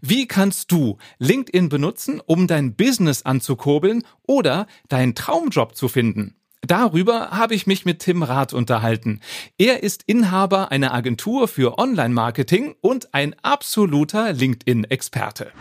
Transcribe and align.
Wie 0.00 0.26
kannst 0.26 0.70
du 0.72 0.98
LinkedIn 1.18 1.68
benutzen, 1.68 2.20
um 2.24 2.46
dein 2.46 2.74
Business 2.74 3.24
anzukurbeln 3.24 4.02
oder 4.26 4.66
deinen 4.88 5.14
Traumjob 5.14 5.74
zu 5.76 5.88
finden? 5.88 6.34
Darüber 6.62 7.30
habe 7.30 7.54
ich 7.54 7.66
mich 7.66 7.84
mit 7.84 8.00
Tim 8.00 8.22
Rath 8.22 8.52
unterhalten. 8.52 9.20
Er 9.58 9.82
ist 9.82 10.02
Inhaber 10.06 10.72
einer 10.72 10.92
Agentur 10.92 11.46
für 11.46 11.78
Online-Marketing 11.78 12.74
und 12.80 13.14
ein 13.14 13.34
absoluter 13.42 14.32
LinkedIn-Experte. 14.32 15.52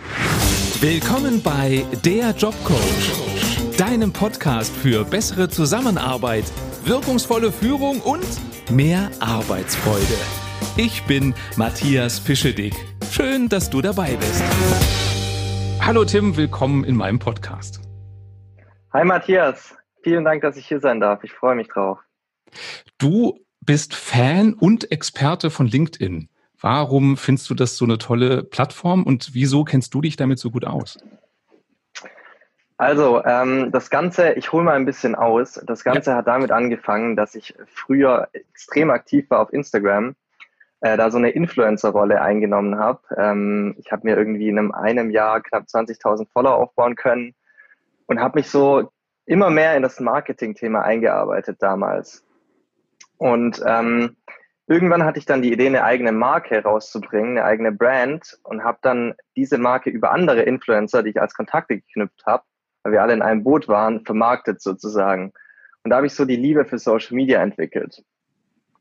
Willkommen 0.81 1.41
bei 1.41 1.85
Der 2.03 2.31
Jobcoach, 2.31 3.77
deinem 3.77 4.11
Podcast 4.11 4.75
für 4.75 5.05
bessere 5.05 5.49
Zusammenarbeit, 5.49 6.45
wirkungsvolle 6.83 7.51
Führung 7.51 8.01
und 8.01 8.25
mehr 8.69 9.11
Arbeitsfreude. 9.19 10.46
Ich 10.79 11.01
bin 11.05 11.33
Matthias 11.55 12.19
Fischedick. 12.19 12.75
Schön, 13.09 13.49
dass 13.49 13.67
du 13.67 13.81
dabei 13.81 14.15
bist. 14.15 14.43
Hallo 15.81 16.05
Tim, 16.05 16.37
willkommen 16.37 16.83
in 16.83 16.95
meinem 16.95 17.17
Podcast. 17.17 17.81
Hi 18.93 19.03
Matthias, 19.03 19.75
vielen 20.03 20.23
Dank, 20.23 20.43
dass 20.43 20.55
ich 20.55 20.67
hier 20.67 20.79
sein 20.79 20.99
darf. 20.99 21.23
Ich 21.23 21.33
freue 21.33 21.55
mich 21.55 21.67
drauf. 21.67 21.97
Du 22.99 23.39
bist 23.59 23.95
Fan 23.95 24.53
und 24.53 24.91
Experte 24.91 25.49
von 25.49 25.65
LinkedIn. 25.65 26.29
Warum 26.61 27.17
findest 27.17 27.49
du 27.49 27.55
das 27.55 27.75
so 27.75 27.85
eine 27.85 27.97
tolle 27.97 28.43
Plattform 28.43 29.01
und 29.01 29.33
wieso 29.33 29.63
kennst 29.63 29.95
du 29.95 30.01
dich 30.01 30.15
damit 30.15 30.37
so 30.37 30.51
gut 30.51 30.65
aus? 30.65 30.99
Also, 32.77 33.25
ähm, 33.25 33.71
das 33.71 33.89
Ganze, 33.89 34.33
ich 34.33 34.51
hole 34.51 34.63
mal 34.63 34.75
ein 34.75 34.85
bisschen 34.85 35.15
aus. 35.15 35.59
Das 35.65 35.83
Ganze 35.83 36.11
ja. 36.11 36.17
hat 36.17 36.27
damit 36.27 36.51
angefangen, 36.51 37.15
dass 37.15 37.33
ich 37.33 37.55
früher 37.65 38.27
extrem 38.33 38.91
aktiv 38.91 39.27
war 39.31 39.39
auf 39.39 39.51
Instagram 39.51 40.15
äh, 40.81 40.97
da 40.97 41.09
so 41.11 41.17
eine 41.17 41.29
Influencer-Rolle 41.29 42.21
eingenommen 42.21 42.77
habe. 42.77 43.01
Ähm, 43.17 43.75
ich 43.77 43.91
habe 43.91 44.07
mir 44.07 44.17
irgendwie 44.17 44.49
in 44.49 44.59
einem, 44.59 44.71
einem 44.71 45.09
Jahr 45.09 45.41
knapp 45.41 45.63
20.000 45.63 46.27
Follower 46.31 46.55
aufbauen 46.55 46.95
können 46.95 47.33
und 48.05 48.19
habe 48.19 48.39
mich 48.39 48.49
so 48.49 48.91
immer 49.25 49.49
mehr 49.49 49.75
in 49.75 49.83
das 49.83 49.99
Marketing-Thema 49.99 50.83
eingearbeitet 50.83 51.57
damals. 51.59 52.23
Und 53.17 53.61
ähm, 53.65 54.15
irgendwann 54.67 55.03
hatte 55.03 55.19
ich 55.19 55.25
dann 55.25 55.41
die 55.41 55.51
Idee, 55.51 55.67
eine 55.67 55.83
eigene 55.83 56.11
Marke 56.11 56.61
rauszubringen, 56.61 57.37
eine 57.37 57.43
eigene 57.43 57.71
Brand 57.71 58.37
und 58.43 58.63
habe 58.63 58.77
dann 58.81 59.15
diese 59.35 59.57
Marke 59.57 59.89
über 59.89 60.11
andere 60.11 60.43
Influencer, 60.43 61.03
die 61.03 61.09
ich 61.11 61.21
als 61.21 61.33
Kontakte 61.33 61.77
geknüpft 61.77 62.25
habe, 62.25 62.43
weil 62.83 62.93
wir 62.93 63.01
alle 63.01 63.13
in 63.13 63.21
einem 63.21 63.43
Boot 63.43 63.67
waren, 63.67 64.05
vermarktet 64.05 64.61
sozusagen. 64.61 65.33
Und 65.83 65.89
da 65.89 65.97
habe 65.97 66.07
ich 66.07 66.13
so 66.13 66.25
die 66.25 66.35
Liebe 66.35 66.65
für 66.65 66.77
Social 66.77 67.15
Media 67.15 67.41
entwickelt. 67.41 68.03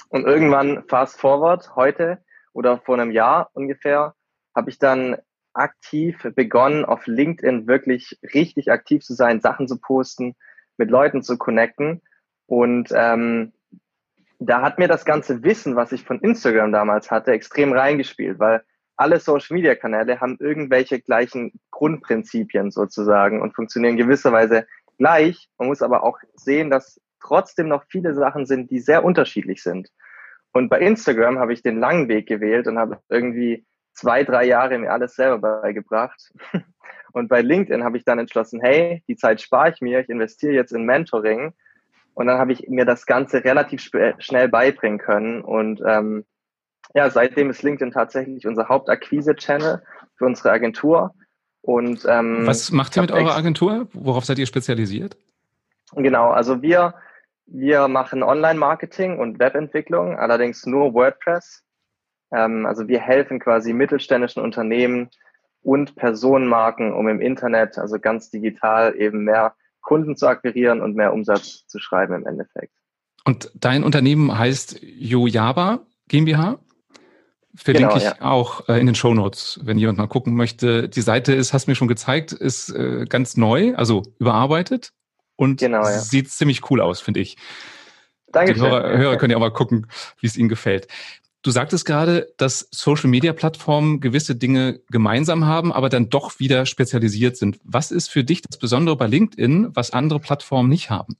Und 0.08 0.24
irgendwann, 0.24 0.84
fast 0.88 1.20
forward, 1.20 1.74
heute 1.76 2.18
oder 2.52 2.78
vor 2.78 2.94
einem 2.98 3.10
Jahr 3.10 3.50
ungefähr, 3.54 4.14
habe 4.54 4.70
ich 4.70 4.78
dann 4.78 5.16
aktiv 5.52 6.26
begonnen, 6.34 6.84
auf 6.84 7.06
LinkedIn 7.06 7.66
wirklich 7.66 8.18
richtig 8.34 8.70
aktiv 8.70 9.02
zu 9.02 9.14
sein, 9.14 9.40
Sachen 9.40 9.68
zu 9.68 9.78
posten, 9.78 10.36
mit 10.76 10.90
Leuten 10.90 11.22
zu 11.22 11.38
connecten. 11.38 12.02
Und 12.46 12.90
ähm, 12.94 13.52
da 14.38 14.62
hat 14.62 14.78
mir 14.78 14.88
das 14.88 15.04
ganze 15.04 15.42
Wissen, 15.42 15.76
was 15.76 15.92
ich 15.92 16.04
von 16.04 16.20
Instagram 16.20 16.72
damals 16.72 17.10
hatte, 17.10 17.32
extrem 17.32 17.72
reingespielt, 17.72 18.38
weil 18.38 18.62
alle 18.96 19.20
Social-Media-Kanäle 19.20 20.20
haben 20.20 20.36
irgendwelche 20.40 21.00
gleichen 21.00 21.52
Grundprinzipien 21.70 22.70
sozusagen 22.70 23.42
und 23.42 23.54
funktionieren 23.54 23.96
gewisserweise 23.96 24.66
gleich. 24.98 25.48
Man 25.58 25.68
muss 25.68 25.82
aber 25.82 26.02
auch 26.02 26.18
sehen, 26.34 26.70
dass 26.70 27.00
trotzdem 27.26 27.68
noch 27.68 27.84
viele 27.88 28.14
Sachen 28.14 28.46
sind, 28.46 28.70
die 28.70 28.80
sehr 28.80 29.04
unterschiedlich 29.04 29.62
sind. 29.62 29.88
Und 30.52 30.68
bei 30.68 30.80
Instagram 30.80 31.38
habe 31.38 31.52
ich 31.52 31.62
den 31.62 31.80
langen 31.80 32.08
Weg 32.08 32.26
gewählt 32.26 32.66
und 32.66 32.78
habe 32.78 32.98
irgendwie 33.08 33.66
zwei, 33.92 34.24
drei 34.24 34.44
Jahre 34.44 34.78
mir 34.78 34.92
alles 34.92 35.14
selber 35.14 35.60
beigebracht. 35.60 36.32
Und 37.12 37.28
bei 37.28 37.40
LinkedIn 37.40 37.82
habe 37.82 37.96
ich 37.96 38.04
dann 38.04 38.18
entschlossen, 38.18 38.60
hey, 38.60 39.02
die 39.08 39.16
Zeit 39.16 39.40
spare 39.40 39.70
ich 39.70 39.80
mir, 39.80 40.00
ich 40.00 40.10
investiere 40.10 40.52
jetzt 40.52 40.72
in 40.72 40.84
Mentoring. 40.84 41.54
Und 42.12 42.26
dann 42.26 42.38
habe 42.38 42.52
ich 42.52 42.68
mir 42.68 42.84
das 42.84 43.06
Ganze 43.06 43.42
relativ 43.42 43.90
schnell 44.18 44.48
beibringen 44.48 44.98
können. 44.98 45.40
Und 45.40 45.82
ähm, 45.86 46.26
ja, 46.94 47.08
seitdem 47.08 47.48
ist 47.48 47.62
LinkedIn 47.62 47.92
tatsächlich 47.92 48.46
unser 48.46 48.68
Hauptakquise-Channel 48.68 49.82
für 50.16 50.24
unsere 50.26 50.50
Agentur. 50.50 51.14
Und 51.62 52.06
ähm, 52.06 52.46
was 52.46 52.70
macht 52.70 52.96
ihr 52.96 53.02
mit 53.02 53.12
eurer 53.12 53.34
Agentur? 53.34 53.88
Worauf 53.92 54.24
seid 54.26 54.38
ihr 54.38 54.46
spezialisiert? 54.46 55.16
Genau, 55.94 56.30
also 56.30 56.62
wir 56.62 56.94
wir 57.46 57.88
machen 57.88 58.22
Online-Marketing 58.22 59.18
und 59.18 59.38
Webentwicklung, 59.38 60.18
allerdings 60.18 60.66
nur 60.66 60.94
WordPress. 60.94 61.62
Ähm, 62.32 62.66
also 62.66 62.88
wir 62.88 63.00
helfen 63.00 63.38
quasi 63.38 63.72
mittelständischen 63.72 64.42
Unternehmen 64.42 65.10
und 65.62 65.96
Personenmarken, 65.96 66.92
um 66.92 67.08
im 67.08 67.20
Internet, 67.20 67.78
also 67.78 67.98
ganz 67.98 68.30
digital, 68.30 68.96
eben 68.96 69.24
mehr 69.24 69.54
Kunden 69.80 70.16
zu 70.16 70.26
akquirieren 70.26 70.80
und 70.80 70.96
mehr 70.96 71.12
Umsatz 71.12 71.66
zu 71.66 71.78
schreiben 71.78 72.14
im 72.14 72.26
Endeffekt. 72.26 72.72
Und 73.24 73.50
dein 73.54 73.84
Unternehmen 73.84 74.36
heißt 74.36 74.80
Yojaba 74.82 75.80
GmbH? 76.08 76.58
Verlinke 77.54 77.94
genau, 77.94 77.96
ich 77.96 78.04
ja. 78.04 78.20
auch 78.20 78.68
äh, 78.68 78.78
in 78.78 78.86
den 78.86 78.94
Show 78.94 79.14
Notes, 79.14 79.60
wenn 79.62 79.78
jemand 79.78 79.98
mal 79.98 80.06
gucken 80.08 80.34
möchte. 80.34 80.88
Die 80.88 81.00
Seite 81.00 81.32
ist, 81.32 81.52
hast 81.52 81.66
du 81.66 81.70
mir 81.70 81.74
schon 81.74 81.88
gezeigt, 81.88 82.32
ist 82.32 82.68
äh, 82.70 83.06
ganz 83.08 83.36
neu, 83.36 83.74
also 83.76 84.02
überarbeitet 84.18 84.92
und 85.36 85.60
genau, 85.60 85.82
ja. 85.82 85.98
sieht 85.98 86.30
ziemlich 86.30 86.70
cool 86.70 86.80
aus, 86.80 87.00
finde 87.00 87.20
ich. 87.20 87.36
Danke. 88.28 88.54
Die 88.54 88.60
Hörer, 88.60 88.98
Hörer 88.98 89.16
können 89.16 89.30
ja 89.30 89.36
auch 89.36 89.40
mal 89.40 89.52
gucken, 89.52 89.86
wie 90.20 90.26
es 90.26 90.36
ihnen 90.36 90.48
gefällt. 90.48 90.88
Du 91.42 91.52
sagtest 91.52 91.86
gerade, 91.86 92.32
dass 92.38 92.68
Social-Media-Plattformen 92.72 94.00
gewisse 94.00 94.34
Dinge 94.34 94.80
gemeinsam 94.90 95.46
haben, 95.46 95.72
aber 95.72 95.88
dann 95.88 96.08
doch 96.10 96.40
wieder 96.40 96.66
spezialisiert 96.66 97.36
sind. 97.36 97.60
Was 97.62 97.92
ist 97.92 98.08
für 98.08 98.24
dich 98.24 98.42
das 98.42 98.58
Besondere 98.58 98.96
bei 98.96 99.06
LinkedIn, 99.06 99.76
was 99.76 99.92
andere 99.92 100.18
Plattformen 100.18 100.68
nicht 100.68 100.90
haben? 100.90 101.16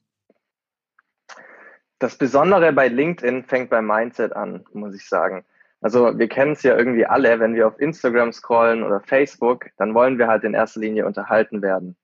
Das 2.00 2.19
Besondere 2.19 2.72
bei 2.72 2.88
LinkedIn 2.88 3.44
fängt 3.44 3.71
beim 3.71 3.87
Mindset 3.87 4.34
an, 4.34 4.65
muss 4.72 4.94
ich 4.94 5.09
sagen. 5.09 5.44
Also 5.81 6.19
wir 6.19 6.28
kennen 6.28 6.53
es 6.53 6.62
ja 6.65 6.77
irgendwie 6.77 7.06
alle, 7.06 7.38
wenn 7.38 7.54
wir 7.54 7.69
auf 7.69 7.78
Instagram 7.78 8.33
scrollen 8.33 8.83
oder 8.83 9.00
Facebook, 9.00 9.66
dann 9.77 9.94
wollen 9.94 10.19
wir 10.19 10.27
halt 10.27 10.43
in 10.43 10.54
erster 10.54 10.81
Linie 10.81 11.06
unterhalten 11.06 11.62
werden 11.62 11.97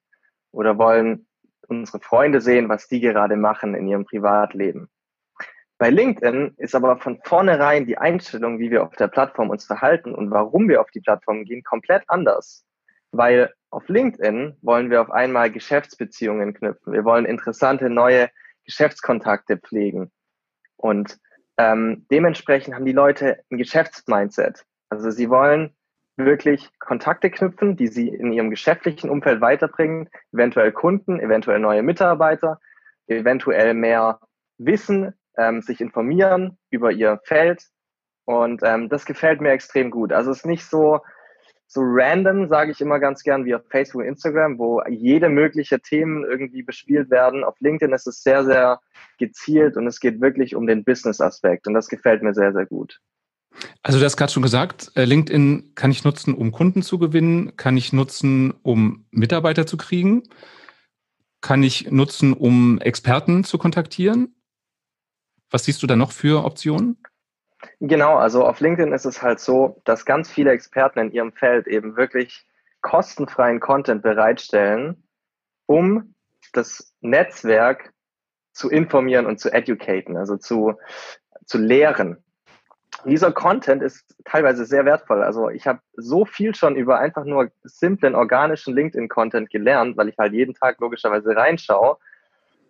oder 0.52 0.78
wollen 0.78 1.26
unsere 1.68 2.00
Freunde 2.00 2.40
sehen, 2.40 2.68
was 2.68 2.88
die 2.88 3.00
gerade 3.00 3.36
machen 3.36 3.74
in 3.74 3.86
ihrem 3.86 4.04
Privatleben. 4.04 4.88
Bei 5.78 5.90
LinkedIn 5.90 6.54
ist 6.58 6.74
aber 6.74 6.96
von 6.98 7.20
vornherein 7.24 7.86
die 7.86 7.98
Einstellung, 7.98 8.60
wie 8.60 8.70
wir 8.70 8.84
auf 8.84 8.94
der 8.94 9.08
Plattform 9.08 9.50
uns 9.50 9.64
verhalten 9.64 10.14
und 10.14 10.30
warum 10.30 10.68
wir 10.68 10.80
auf 10.80 10.90
die 10.90 11.00
Plattform 11.00 11.44
gehen, 11.44 11.64
komplett 11.64 12.04
anders. 12.06 12.64
Weil 13.10 13.52
auf 13.70 13.88
LinkedIn 13.88 14.58
wollen 14.62 14.90
wir 14.90 15.00
auf 15.00 15.10
einmal 15.10 15.50
Geschäftsbeziehungen 15.50 16.54
knüpfen. 16.54 16.92
Wir 16.92 17.04
wollen 17.04 17.24
interessante 17.24 17.90
neue 17.90 18.30
Geschäftskontakte 18.64 19.56
pflegen. 19.56 20.12
Und 20.76 21.18
ähm, 21.56 22.06
dementsprechend 22.10 22.74
haben 22.74 22.84
die 22.84 22.92
Leute 22.92 23.42
ein 23.50 23.58
Geschäftsmindset. 23.58 24.64
Also 24.88 25.10
sie 25.10 25.30
wollen 25.30 25.74
wirklich 26.24 26.70
Kontakte 26.78 27.30
knüpfen, 27.30 27.76
die 27.76 27.88
sie 27.88 28.08
in 28.08 28.32
ihrem 28.32 28.50
geschäftlichen 28.50 29.10
Umfeld 29.10 29.40
weiterbringen, 29.40 30.08
eventuell 30.32 30.72
Kunden, 30.72 31.20
eventuell 31.20 31.58
neue 31.58 31.82
Mitarbeiter, 31.82 32.60
eventuell 33.06 33.74
mehr 33.74 34.20
Wissen, 34.58 35.14
ähm, 35.36 35.62
sich 35.62 35.80
informieren 35.80 36.58
über 36.70 36.92
ihr 36.92 37.20
Feld. 37.24 37.64
Und 38.24 38.62
ähm, 38.64 38.88
das 38.88 39.04
gefällt 39.04 39.40
mir 39.40 39.50
extrem 39.50 39.90
gut. 39.90 40.12
Also 40.12 40.30
es 40.30 40.38
ist 40.38 40.46
nicht 40.46 40.64
so, 40.64 41.00
so 41.66 41.80
random, 41.82 42.48
sage 42.48 42.70
ich 42.70 42.80
immer 42.80 43.00
ganz 43.00 43.22
gern, 43.22 43.44
wie 43.44 43.54
auf 43.54 43.62
Facebook 43.68 44.02
und 44.02 44.08
Instagram, 44.08 44.58
wo 44.58 44.82
jede 44.88 45.28
mögliche 45.28 45.80
Themen 45.80 46.24
irgendwie 46.24 46.62
bespielt 46.62 47.10
werden. 47.10 47.44
Auf 47.44 47.58
LinkedIn 47.60 47.94
ist 47.94 48.06
es 48.06 48.22
sehr, 48.22 48.44
sehr 48.44 48.80
gezielt 49.18 49.76
und 49.76 49.86
es 49.86 49.98
geht 49.98 50.20
wirklich 50.20 50.54
um 50.54 50.66
den 50.66 50.84
Business-Aspekt. 50.84 51.66
Und 51.66 51.74
das 51.74 51.88
gefällt 51.88 52.22
mir 52.22 52.34
sehr, 52.34 52.52
sehr 52.52 52.66
gut. 52.66 53.00
Also 53.82 53.98
du 53.98 54.04
hast 54.04 54.16
gerade 54.16 54.32
schon 54.32 54.42
gesagt, 54.42 54.92
äh, 54.94 55.04
LinkedIn 55.04 55.74
kann 55.74 55.90
ich 55.90 56.04
nutzen, 56.04 56.34
um 56.34 56.52
Kunden 56.52 56.82
zu 56.82 56.98
gewinnen, 56.98 57.56
kann 57.56 57.76
ich 57.76 57.92
nutzen, 57.92 58.52
um 58.62 59.06
Mitarbeiter 59.10 59.66
zu 59.66 59.76
kriegen, 59.76 60.22
kann 61.40 61.62
ich 61.62 61.90
nutzen, 61.90 62.32
um 62.32 62.80
Experten 62.80 63.44
zu 63.44 63.58
kontaktieren. 63.58 64.34
Was 65.50 65.64
siehst 65.64 65.82
du 65.82 65.86
da 65.86 65.96
noch 65.96 66.12
für 66.12 66.44
Optionen? 66.44 66.96
Genau, 67.80 68.16
also 68.16 68.44
auf 68.44 68.60
LinkedIn 68.60 68.92
ist 68.92 69.04
es 69.04 69.22
halt 69.22 69.38
so, 69.38 69.80
dass 69.84 70.04
ganz 70.04 70.30
viele 70.30 70.50
Experten 70.50 70.98
in 70.98 71.12
ihrem 71.12 71.32
Feld 71.32 71.66
eben 71.66 71.96
wirklich 71.96 72.44
kostenfreien 72.80 73.60
Content 73.60 74.02
bereitstellen, 74.02 75.04
um 75.66 76.14
das 76.52 76.94
Netzwerk 77.00 77.92
zu 78.52 78.68
informieren 78.68 79.26
und 79.26 79.38
zu 79.38 79.52
educaten, 79.52 80.16
also 80.16 80.36
zu, 80.36 80.74
zu 81.46 81.58
lehren 81.58 82.21
dieser 83.04 83.32
Content 83.32 83.82
ist 83.82 84.14
teilweise 84.24 84.64
sehr 84.64 84.84
wertvoll. 84.84 85.22
Also 85.22 85.48
ich 85.50 85.66
habe 85.66 85.80
so 85.94 86.24
viel 86.24 86.54
schon 86.54 86.76
über 86.76 86.98
einfach 86.98 87.24
nur 87.24 87.50
simplen 87.64 88.14
organischen 88.14 88.74
LinkedIn-Content 88.74 89.50
gelernt, 89.50 89.96
weil 89.96 90.08
ich 90.08 90.18
halt 90.18 90.32
jeden 90.32 90.54
Tag 90.54 90.80
logischerweise 90.80 91.34
reinschaue. 91.34 91.96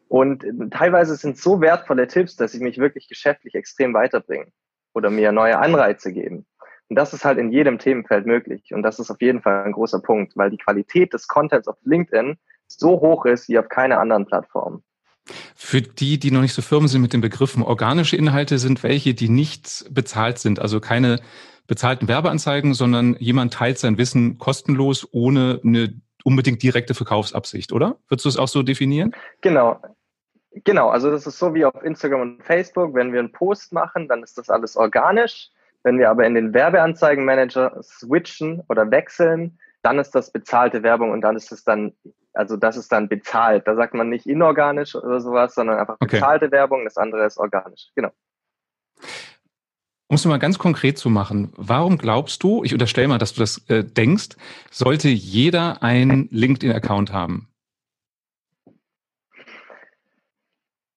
Und 0.08 0.44
teilweise 0.70 1.16
sind 1.16 1.38
so 1.38 1.60
wertvolle 1.60 2.06
Tipps, 2.06 2.36
dass 2.36 2.52
sie 2.52 2.62
mich 2.62 2.78
wirklich 2.78 3.08
geschäftlich 3.08 3.54
extrem 3.54 3.94
weiterbringen 3.94 4.52
oder 4.92 5.10
mir 5.10 5.32
neue 5.32 5.58
Anreize 5.58 6.12
geben. 6.12 6.46
Und 6.88 6.96
das 6.96 7.14
ist 7.14 7.24
halt 7.24 7.38
in 7.38 7.50
jedem 7.50 7.78
Themenfeld 7.78 8.26
möglich. 8.26 8.74
Und 8.74 8.82
das 8.82 8.98
ist 8.98 9.10
auf 9.10 9.22
jeden 9.22 9.40
Fall 9.40 9.64
ein 9.64 9.72
großer 9.72 10.00
Punkt, 10.00 10.36
weil 10.36 10.50
die 10.50 10.58
Qualität 10.58 11.14
des 11.14 11.26
Contents 11.28 11.66
auf 11.66 11.78
LinkedIn 11.84 12.36
so 12.66 13.00
hoch 13.00 13.24
ist 13.24 13.48
wie 13.48 13.58
auf 13.58 13.68
keiner 13.68 13.98
anderen 13.98 14.26
Plattform. 14.26 14.82
Für 15.54 15.82
die, 15.82 16.18
die 16.18 16.30
noch 16.30 16.40
nicht 16.40 16.54
so 16.54 16.62
firm 16.62 16.88
sind 16.88 17.02
mit 17.02 17.12
den 17.12 17.20
Begriffen, 17.20 17.62
organische 17.62 18.16
Inhalte 18.16 18.58
sind 18.58 18.82
welche, 18.82 19.14
die 19.14 19.28
nicht 19.28 19.84
bezahlt 19.90 20.38
sind, 20.38 20.58
also 20.58 20.80
keine 20.80 21.20
bezahlten 21.66 22.08
Werbeanzeigen, 22.08 22.74
sondern 22.74 23.16
jemand 23.18 23.54
teilt 23.54 23.78
sein 23.78 23.98
Wissen 23.98 24.38
kostenlos 24.38 25.08
ohne 25.12 25.60
eine 25.64 25.94
unbedingt 26.24 26.62
direkte 26.62 26.94
Verkaufsabsicht, 26.94 27.72
oder? 27.72 27.96
Würdest 28.08 28.24
du 28.24 28.28
es 28.28 28.36
auch 28.36 28.48
so 28.48 28.62
definieren? 28.62 29.14
Genau. 29.40 29.80
Genau, 30.64 30.90
also 30.90 31.10
das 31.10 31.26
ist 31.26 31.38
so 31.38 31.54
wie 31.54 31.64
auf 31.64 31.82
Instagram 31.82 32.20
und 32.20 32.44
Facebook. 32.44 32.94
Wenn 32.94 33.12
wir 33.12 33.20
einen 33.20 33.32
Post 33.32 33.72
machen, 33.72 34.06
dann 34.06 34.22
ist 34.22 34.36
das 34.36 34.50
alles 34.50 34.76
organisch. 34.76 35.48
Wenn 35.82 35.98
wir 35.98 36.10
aber 36.10 36.26
in 36.26 36.34
den 36.34 36.52
Werbeanzeigenmanager 36.52 37.82
switchen 37.82 38.62
oder 38.68 38.90
wechseln, 38.90 39.58
dann 39.82 39.98
ist 39.98 40.14
das 40.14 40.30
bezahlte 40.30 40.82
Werbung 40.82 41.10
und 41.10 41.22
dann 41.22 41.36
ist 41.36 41.50
es 41.52 41.64
dann, 41.64 41.92
also 42.32 42.56
das 42.56 42.76
ist 42.76 42.90
dann 42.92 43.08
bezahlt. 43.08 43.66
Da 43.66 43.74
sagt 43.74 43.94
man 43.94 44.08
nicht 44.08 44.26
inorganisch 44.26 44.94
oder 44.94 45.20
sowas, 45.20 45.54
sondern 45.54 45.78
einfach 45.78 45.98
bezahlte 45.98 46.46
okay. 46.46 46.52
Werbung. 46.52 46.84
Das 46.84 46.96
andere 46.96 47.26
ist 47.26 47.38
organisch. 47.38 47.90
Genau. 47.94 48.10
Um 50.08 50.16
es 50.16 50.24
mal 50.26 50.38
ganz 50.38 50.58
konkret 50.58 50.98
zu 50.98 51.08
machen, 51.08 51.52
warum 51.56 51.96
glaubst 51.96 52.42
du, 52.42 52.64
ich 52.64 52.72
unterstelle 52.74 53.08
mal, 53.08 53.18
dass 53.18 53.32
du 53.32 53.40
das 53.40 53.66
äh, 53.70 53.82
denkst, 53.82 54.36
sollte 54.70 55.08
jeder 55.08 55.82
einen 55.82 56.28
LinkedIn-Account 56.30 57.12
haben? 57.12 57.48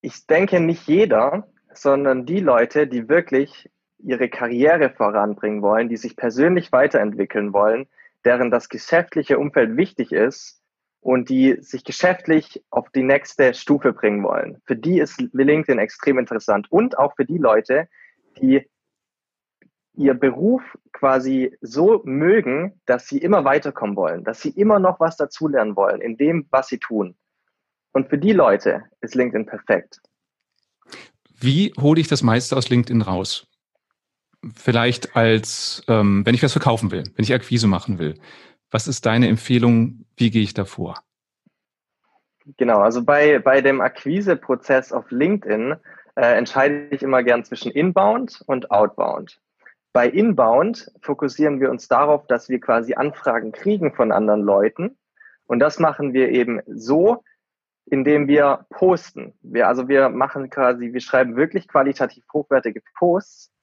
Ich 0.01 0.27
denke 0.27 0.59
nicht 0.59 0.88
jeder, 0.88 1.47
sondern 1.73 2.25
die 2.25 2.41
Leute, 2.41 2.88
die 2.88 3.07
wirklich 3.07 3.69
ihre 3.99 4.29
Karriere 4.29 4.89
voranbringen 4.89 5.61
wollen, 5.61 5.89
die 5.89 5.97
sich 5.97 6.15
persönlich 6.15 6.71
weiterentwickeln 6.71 7.53
wollen, 7.53 7.88
deren 8.25 8.51
das 8.51 8.69
geschäftliche 8.69 9.39
Umfeld 9.39 9.77
wichtig 9.77 10.11
ist 10.11 10.61
und 11.05 11.29
die 11.29 11.57
sich 11.59 11.83
geschäftlich 11.83 12.63
auf 12.71 12.89
die 12.89 13.03
nächste 13.03 13.53
Stufe 13.53 13.93
bringen 13.93 14.23
wollen. 14.23 14.59
Für 14.65 14.75
die 14.75 14.97
ist 14.97 15.23
LinkedIn 15.33 15.77
extrem 15.77 16.17
interessant 16.17 16.65
und 16.71 16.97
auch 16.97 17.15
für 17.15 17.25
die 17.25 17.37
Leute, 17.37 17.87
die 18.41 18.67
ihr 19.93 20.15
Beruf 20.15 20.63
quasi 20.93 21.55
so 21.61 22.01
mögen, 22.05 22.81
dass 22.87 23.07
sie 23.07 23.19
immer 23.19 23.45
weiterkommen 23.45 23.95
wollen, 23.95 24.23
dass 24.23 24.41
sie 24.41 24.49
immer 24.49 24.79
noch 24.79 24.99
was 24.99 25.15
dazulernen 25.15 25.75
wollen 25.75 26.01
in 26.01 26.17
dem, 26.17 26.47
was 26.49 26.69
sie 26.69 26.79
tun. 26.79 27.15
Und 27.91 28.09
für 28.09 28.17
die 28.17 28.33
Leute 28.33 28.85
ist 29.01 29.13
LinkedIn 29.13 29.45
perfekt. 29.45 30.01
Wie 31.39 31.71
hole 31.79 32.01
ich 32.01 32.07
das 32.07 32.23
meiste 32.23 32.57
aus 32.57 32.69
LinkedIn 32.69 33.03
raus? 33.03 33.47
vielleicht 34.55 35.15
als, 35.15 35.83
ähm, 35.87 36.25
wenn 36.25 36.35
ich 36.35 36.43
was 36.43 36.51
verkaufen 36.51 36.91
will, 36.91 37.03
wenn 37.15 37.23
ich 37.23 37.33
Akquise 37.33 37.67
machen 37.67 37.97
will. 37.97 38.15
Was 38.75 38.89
ist 38.89 39.06
deine 39.06 39.30
Empfehlung? 39.30 40.04
Wie 40.18 40.30
gehe 40.30 40.44
ich 40.44 40.54
davor? 40.54 40.95
Genau, 42.57 42.80
also 42.80 43.06
bei, 43.06 43.39
bei 43.39 43.62
dem 43.62 43.80
Akquiseprozess 43.80 44.92
auf 44.92 45.10
LinkedIn 45.12 45.77
äh, 46.18 46.38
entscheide 46.38 46.89
ich 46.89 47.01
immer 47.01 47.24
gern 47.24 47.45
zwischen 47.45 47.72
Inbound 47.72 48.44
und 48.48 48.72
Outbound. 48.72 49.39
Bei 49.94 50.10
Inbound 50.10 50.92
fokussieren 51.00 51.62
wir 51.62 51.72
uns 51.72 51.88
darauf, 51.88 52.27
dass 52.27 52.50
wir 52.50 52.60
quasi 52.60 52.95
Anfragen 52.95 53.54
kriegen 53.54 53.94
von 53.94 54.12
anderen 54.12 54.42
Leuten. 54.42 54.98
Und 55.45 55.60
das 55.60 55.80
machen 55.80 56.12
wir 56.12 56.27
eben 56.31 56.60
so, 56.68 57.24
indem 57.86 58.27
wir 58.27 58.66
posten. 58.72 59.36
Wir, 59.42 59.69
also 59.69 59.88
wir 59.88 60.10
machen 60.10 60.50
quasi, 60.50 60.92
wir 60.92 61.00
schreiben 61.00 61.38
wirklich 61.38 61.69
qualitativ 61.69 62.25
hochwertige 62.33 62.81
Posts 62.98 63.54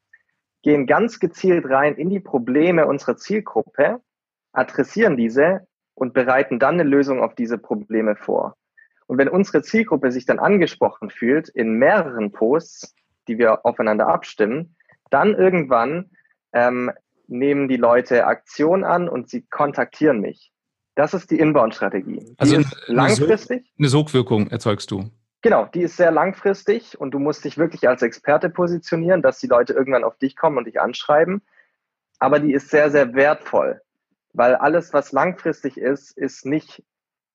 gehen 0.62 0.86
ganz 0.86 1.20
gezielt 1.20 1.66
rein 1.68 1.96
in 1.96 2.08
die 2.08 2.20
Probleme 2.20 2.86
unserer 2.86 3.18
Zielgruppe, 3.18 4.00
adressieren 4.52 5.16
diese 5.16 5.66
und 5.94 6.14
bereiten 6.14 6.58
dann 6.58 6.74
eine 6.74 6.84
Lösung 6.84 7.20
auf 7.22 7.34
diese 7.34 7.58
Probleme 7.58 8.16
vor. 8.16 8.56
Und 9.06 9.18
wenn 9.18 9.28
unsere 9.28 9.62
Zielgruppe 9.62 10.10
sich 10.10 10.24
dann 10.26 10.38
angesprochen 10.38 11.10
fühlt 11.10 11.48
in 11.48 11.74
mehreren 11.74 12.32
Posts, 12.32 12.94
die 13.28 13.38
wir 13.38 13.64
aufeinander 13.66 14.08
abstimmen, 14.08 14.76
dann 15.10 15.34
irgendwann 15.34 16.10
ähm, 16.52 16.90
nehmen 17.26 17.68
die 17.68 17.76
Leute 17.76 18.26
Aktion 18.26 18.84
an 18.84 19.08
und 19.08 19.28
sie 19.28 19.42
kontaktieren 19.42 20.20
mich. 20.20 20.52
Das 20.94 21.14
ist 21.14 21.30
die 21.30 21.38
Inbound-Strategie. 21.38 22.34
Also 22.36 22.60
langfristig. 22.86 23.70
Eine 23.78 23.88
Sogwirkung 23.88 24.48
erzeugst 24.48 24.90
du. 24.90 25.10
Genau, 25.40 25.66
die 25.66 25.82
ist 25.82 25.96
sehr 25.96 26.12
langfristig 26.12 27.00
und 27.00 27.12
du 27.12 27.18
musst 27.18 27.44
dich 27.44 27.58
wirklich 27.58 27.88
als 27.88 28.02
Experte 28.02 28.48
positionieren, 28.48 29.22
dass 29.22 29.40
die 29.40 29.48
Leute 29.48 29.72
irgendwann 29.72 30.04
auf 30.04 30.16
dich 30.18 30.36
kommen 30.36 30.58
und 30.58 30.66
dich 30.66 30.80
anschreiben. 30.80 31.42
Aber 32.18 32.38
die 32.38 32.52
ist 32.52 32.70
sehr, 32.70 32.90
sehr 32.90 33.14
wertvoll, 33.14 33.80
weil 34.32 34.54
alles, 34.54 34.92
was 34.92 35.12
langfristig 35.12 35.76
ist, 35.76 36.16
ist 36.16 36.46
nicht 36.46 36.82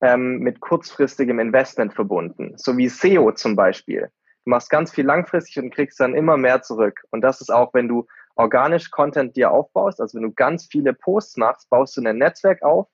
ähm, 0.02 0.40
mit 0.40 0.60
kurzfristigem 0.60 1.40
Investment 1.40 1.94
verbunden. 1.94 2.54
So 2.58 2.78
wie 2.78 2.90
SEO 2.90 3.32
zum 3.32 3.56
Beispiel. 3.56 4.10
Du 4.46 4.52
machst 4.52 4.70
ganz 4.70 4.92
viel 4.92 5.06
langfristig 5.06 5.60
und 5.60 5.74
kriegst 5.74 6.00
dann 6.00 6.16
immer 6.16 6.38
mehr 6.38 6.62
zurück. 6.62 7.02
Und 7.12 7.22
das 7.22 7.42
ist 7.42 7.50
auch, 7.50 7.74
wenn 7.74 7.88
du 7.88 8.08
organisch 8.36 8.92
Content 8.92 9.36
dir 9.36 9.52
aufbaust, 9.52 10.00
also 10.00 10.16
wenn 10.18 10.24
du 10.24 10.32
ganz 10.32 10.68
viele 10.72 10.94
Posts 10.94 11.38
machst, 11.38 11.70
baust 11.70 11.98
du 11.98 12.02
ein 12.02 12.18
Netzwerk 12.18 12.62
auf 12.62 12.88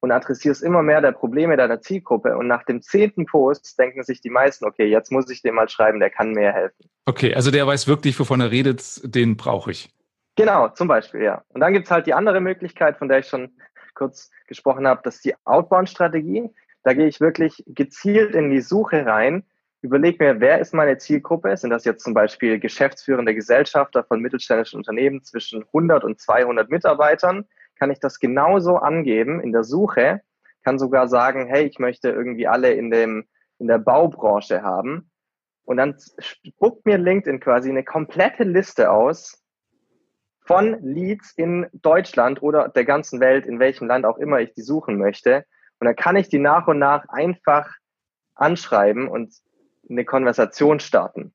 und 0.00 0.12
adressierst 0.12 0.62
immer 0.62 0.82
mehr 0.82 1.00
der 1.00 1.12
Probleme 1.12 1.56
deiner 1.56 1.80
Zielgruppe. 1.80 2.36
Und 2.36 2.46
nach 2.46 2.64
dem 2.64 2.82
zehnten 2.82 3.26
Post 3.26 3.78
denken 3.78 4.02
sich 4.02 4.20
die 4.20 4.30
meisten, 4.30 4.64
okay, 4.64 4.86
jetzt 4.86 5.12
muss 5.12 5.30
ich 5.30 5.42
dem 5.42 5.56
mal 5.56 5.68
schreiben, 5.68 6.00
der 6.00 6.10
kann 6.10 6.32
mir 6.32 6.52
helfen. 6.52 6.88
Okay, 7.04 7.34
also 7.34 7.50
der 7.50 7.66
weiß 7.66 7.86
wirklich, 7.86 8.18
wovon 8.18 8.40
er 8.40 8.50
redet, 8.50 9.00
den 9.04 9.36
brauche 9.36 9.70
ich. 9.70 9.90
Genau, 10.38 10.68
zum 10.68 10.88
Beispiel, 10.88 11.22
ja. 11.22 11.42
Und 11.48 11.60
dann 11.60 11.72
gibt's 11.72 11.90
halt 11.90 12.06
die 12.06 12.14
andere 12.14 12.40
Möglichkeit, 12.40 12.96
von 12.96 13.08
der 13.08 13.18
ich 13.18 13.26
schon 13.26 13.50
kurz 13.94 14.30
gesprochen 14.46 14.86
habe, 14.86 15.00
das 15.02 15.16
ist 15.16 15.24
die 15.24 15.34
Outbound-Strategie. 15.44 16.48
Da 16.84 16.94
gehe 16.94 17.08
ich 17.08 17.20
wirklich 17.20 17.64
gezielt 17.66 18.34
in 18.34 18.50
die 18.50 18.60
Suche 18.60 19.04
rein, 19.04 19.44
überlege 19.82 20.24
mir, 20.24 20.40
wer 20.40 20.60
ist 20.60 20.72
meine 20.72 20.96
Zielgruppe? 20.96 21.56
Sind 21.56 21.70
das 21.70 21.84
jetzt 21.84 22.04
zum 22.04 22.14
Beispiel 22.14 22.60
geschäftsführende 22.60 23.34
Gesellschafter 23.34 24.04
von 24.04 24.20
mittelständischen 24.20 24.78
Unternehmen 24.78 25.24
zwischen 25.24 25.64
100 25.64 26.04
und 26.04 26.20
200 26.20 26.70
Mitarbeitern? 26.70 27.44
kann 27.78 27.90
ich 27.90 28.00
das 28.00 28.18
genauso 28.18 28.76
angeben 28.76 29.40
in 29.40 29.52
der 29.52 29.64
Suche, 29.64 30.20
kann 30.64 30.78
sogar 30.78 31.08
sagen, 31.08 31.46
hey, 31.46 31.66
ich 31.66 31.78
möchte 31.78 32.10
irgendwie 32.10 32.46
alle 32.46 32.72
in 32.72 32.90
dem, 32.90 33.26
in 33.58 33.68
der 33.68 33.78
Baubranche 33.78 34.62
haben. 34.62 35.10
Und 35.64 35.76
dann 35.76 35.96
spuckt 36.18 36.86
mir 36.86 36.98
LinkedIn 36.98 37.40
quasi 37.40 37.70
eine 37.70 37.84
komplette 37.84 38.44
Liste 38.44 38.90
aus 38.90 39.42
von 40.48 40.78
Leads 40.82 41.32
in 41.36 41.66
Deutschland 41.74 42.42
oder 42.42 42.70
der 42.70 42.86
ganzen 42.86 43.20
Welt, 43.20 43.44
in 43.44 43.60
welchem 43.60 43.86
Land 43.86 44.06
auch 44.06 44.16
immer 44.16 44.40
ich 44.40 44.54
die 44.54 44.62
suchen 44.62 44.96
möchte. 44.96 45.44
Und 45.78 45.84
dann 45.84 45.94
kann 45.94 46.16
ich 46.16 46.30
die 46.30 46.38
nach 46.38 46.66
und 46.66 46.78
nach 46.78 47.06
einfach 47.10 47.70
anschreiben 48.34 49.08
und 49.08 49.34
eine 49.90 50.06
Konversation 50.06 50.80
starten. 50.80 51.34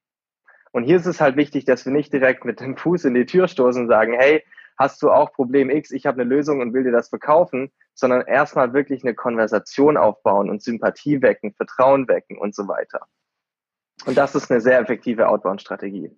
Und 0.72 0.84
hier 0.84 0.98
ist 0.98 1.06
es 1.06 1.22
halt 1.22 1.36
wichtig, 1.36 1.66
dass 1.66 1.86
wir 1.86 1.94
nicht 1.94 2.12
direkt 2.12 2.44
mit 2.44 2.60
dem 2.60 2.76
Fuß 2.76 3.06
in 3.06 3.14
die 3.14 3.28
Tür 3.28 3.48
stoßen 3.48 3.84
und 3.84 3.88
sagen, 3.88 4.14
hey, 4.18 4.44
hast 4.80 5.04
du 5.04 5.12
auch 5.12 5.32
Problem 5.32 5.70
X, 5.70 5.92
ich 5.92 6.08
habe 6.08 6.20
eine 6.20 6.28
Lösung 6.28 6.60
und 6.60 6.74
will 6.74 6.84
dir 6.84 6.92
das 6.92 7.10
verkaufen, 7.10 7.72
sondern 7.94 8.26
erstmal 8.26 8.74
wirklich 8.74 9.04
eine 9.04 9.14
Konversation 9.14 9.96
aufbauen 9.96 10.50
und 10.50 10.64
Sympathie 10.64 11.22
wecken, 11.22 11.54
Vertrauen 11.54 12.08
wecken 12.08 12.40
und 12.40 12.56
so 12.56 12.68
weiter. 12.68 13.06
Und 14.08 14.18
das 14.18 14.34
ist 14.34 14.50
eine 14.50 14.60
sehr 14.60 14.80
effektive 14.80 15.30
Outbound-Strategie. 15.30 16.18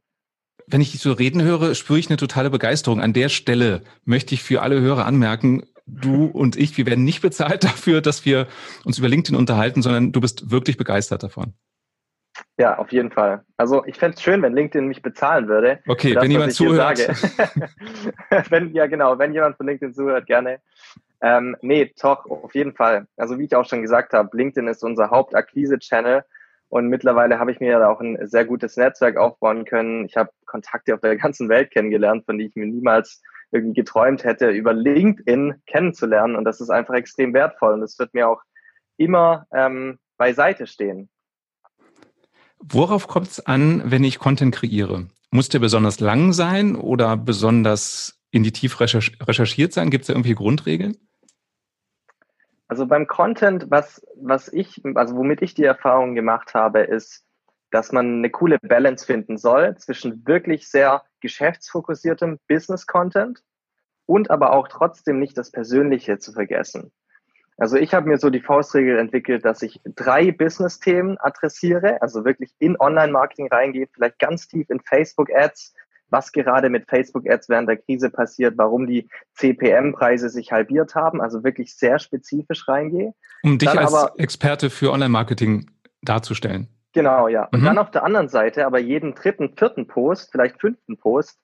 Wenn 0.68 0.82
ich 0.82 0.92
dich 0.92 1.02
so 1.02 1.12
reden 1.12 1.42
höre, 1.42 1.76
spüre 1.76 2.00
ich 2.00 2.10
eine 2.10 2.18
totale 2.18 2.50
Begeisterung. 2.50 3.02
An 3.02 3.14
der 3.14 3.30
Stelle 3.30 3.82
möchte 4.04 4.34
ich 4.34 4.44
für 4.44 4.62
alle 4.62 4.82
Hörer 4.82 5.06
anmerken, 5.06 5.64
du 5.86 6.26
und 6.26 6.56
ich, 6.56 6.78
wir 6.78 6.86
werden 6.86 7.04
nicht 7.04 7.22
bezahlt 7.22 7.64
dafür, 7.64 8.02
dass 8.02 8.26
wir 8.26 8.48
uns 8.84 8.98
über 8.98 9.08
LinkedIn 9.08 9.38
unterhalten, 9.38 9.82
sondern 9.82 10.12
du 10.12 10.22
bist 10.22 10.52
wirklich 10.52 10.78
begeistert 10.78 11.24
davon. 11.24 11.54
Ja, 12.58 12.78
auf 12.78 12.92
jeden 12.92 13.12
Fall. 13.12 13.46
Also 13.56 13.86
ich 13.86 13.96
fände 13.96 14.16
es 14.16 14.24
schön, 14.24 14.42
wenn 14.42 14.54
LinkedIn 14.54 14.88
mich 14.88 15.02
bezahlen 15.02 15.48
würde. 15.48 15.80
Okay, 15.88 16.14
das, 16.14 16.24
wenn 16.24 16.32
jemand 16.32 16.54
zuhört. 16.54 17.00
wenn, 18.50 18.74
ja, 18.74 18.88
genau, 18.88 19.18
wenn 19.20 19.34
jemand 19.34 19.56
von 19.56 19.68
LinkedIn 19.68 19.94
zuhört, 19.94 20.26
gerne. 20.26 20.60
Ähm, 21.22 21.56
nee, 21.62 21.94
doch, 22.02 22.26
auf 22.26 22.54
jeden 22.54 22.74
Fall. 22.74 23.08
Also 23.16 23.40
wie 23.40 23.46
ich 23.46 23.56
auch 23.56 23.66
schon 23.66 23.82
gesagt 23.82 24.14
habe, 24.14 24.36
LinkedIn 24.36 24.68
ist 24.68 24.84
unser 24.84 25.12
Hauptakquise-Channel 25.12 26.26
und 26.70 26.88
mittlerweile 26.88 27.40
habe 27.40 27.52
ich 27.52 27.60
mir 27.60 27.80
da 27.80 27.90
auch 27.90 28.02
ein 28.02 28.18
sehr 28.28 28.46
gutes 28.46 28.78
Netzwerk 28.78 29.18
aufbauen 29.18 29.66
können. 29.66 30.06
Ich 30.06 30.18
habe 30.18 30.30
Kontakte 30.46 30.94
auf 30.94 31.02
der 31.02 31.16
ganzen 31.18 31.50
Welt 31.50 31.72
kennengelernt, 31.72 32.26
von 32.26 32.38
denen 32.38 32.50
ich 32.50 32.56
mir 32.56 32.66
niemals 32.66 33.22
irgendwie 33.52 33.82
geträumt 33.82 34.24
hätte, 34.24 34.50
über 34.50 34.74
LinkedIn 34.74 35.62
kennenzulernen 35.68 36.36
und 36.36 36.44
das 36.44 36.62
ist 36.62 36.70
einfach 36.70 36.96
extrem 36.96 37.34
wertvoll 37.34 37.74
und 37.74 37.82
das 37.82 37.98
wird 38.00 38.14
mir 38.14 38.28
auch 38.28 38.42
immer 38.98 39.46
ähm, 39.54 40.00
beiseite 40.18 40.68
stehen. 40.68 41.10
Worauf 42.60 43.08
kommt 43.08 43.28
es 43.28 43.46
an, 43.46 43.84
wenn 43.86 44.04
ich 44.04 44.20
Content 44.20 44.56
kreiere? 44.56 45.08
Muss 45.32 45.50
der 45.50 45.60
besonders 45.60 46.00
lang 46.00 46.34
sein 46.34 46.76
oder 46.76 47.18
besonders 47.18 48.20
in 48.32 48.44
die 48.44 48.52
Tiefe 48.52 48.80
recherchiert 48.82 49.74
sein? 49.74 49.90
Gibt 49.90 50.04
es 50.04 50.08
da 50.08 50.14
irgendwie 50.14 50.34
Grundregeln? 50.34 50.98
Also 52.68 52.88
beim 52.88 53.08
Content, 53.08 53.68
was, 53.70 54.06
was 54.16 54.52
ich, 54.52 54.82
also 54.96 55.16
womit 55.16 55.42
ich 55.42 55.54
die 55.54 55.66
Erfahrung 55.66 56.16
gemacht 56.16 56.54
habe, 56.54 56.82
ist, 56.82 57.24
dass 57.72 57.92
man 57.92 58.18
eine 58.18 58.30
coole 58.30 58.58
Balance 58.60 59.06
finden 59.06 59.38
soll 59.38 59.76
zwischen 59.78 60.26
wirklich 60.26 60.70
sehr 60.70 61.04
geschäftsfokussiertem 61.20 62.40
Business-Content 62.48 63.44
und 64.06 64.32
aber 64.32 64.54
auch 64.54 64.68
trotzdem 64.68 65.20
nicht 65.20 65.38
das 65.38 65.52
Persönliche 65.52 66.18
zu 66.20 66.32
vergessen. 66.32 66.92
Also 67.58 67.78
ich 67.78 67.94
habe 67.94 68.10
mir 68.10 68.18
so 68.18 68.30
die 68.30 68.42
Faustregel 68.42 69.00
entwickelt, 69.00 69.46
dass 69.46 69.62
ich 69.62 69.80
drei 69.86 70.32
Business-Themen 70.32 71.18
adressiere, 71.20 72.02
also 72.02 72.26
wirklich 72.26 72.54
in 72.60 72.78
Online-Marketing 72.80 73.48
reingehe, 73.48 73.88
vielleicht 73.94 74.20
ganz 74.20 74.48
tief 74.48 74.70
in 74.70 74.82
Facebook-Ads, 74.82 75.74
was 76.16 76.32
gerade 76.32 76.70
mit 76.70 76.88
Facebook-Ads 76.90 77.50
während 77.50 77.68
der 77.68 77.76
Krise 77.76 78.10
passiert, 78.10 78.58
warum 78.58 78.88
die 78.88 79.10
CPM-Preise 79.34 80.30
sich 80.30 80.54
halbiert 80.54 80.96
haben, 80.96 81.22
also 81.22 81.44
wirklich 81.44 81.76
sehr 81.76 82.00
spezifisch 82.00 82.68
reingehe. 82.70 83.14
Um 83.44 83.58
dich 83.58 83.70
dann 83.70 83.80
als 83.80 83.94
aber, 83.94 84.14
Experte 84.18 84.70
für 84.70 84.94
Online-Marketing 84.94 85.70
darzustellen. 86.02 86.70
Genau, 86.94 87.28
ja. 87.28 87.50
Und 87.52 87.62
mhm. 87.62 87.66
dann 87.66 87.78
auf 87.78 87.92
der 87.92 88.06
anderen 88.06 88.30
Seite 88.30 88.66
aber 88.66 88.80
jeden 88.80 89.14
dritten, 89.14 89.54
vierten 89.58 89.88
Post, 89.88 90.32
vielleicht 90.32 90.62
fünften 90.62 90.98
Post, 90.98 91.38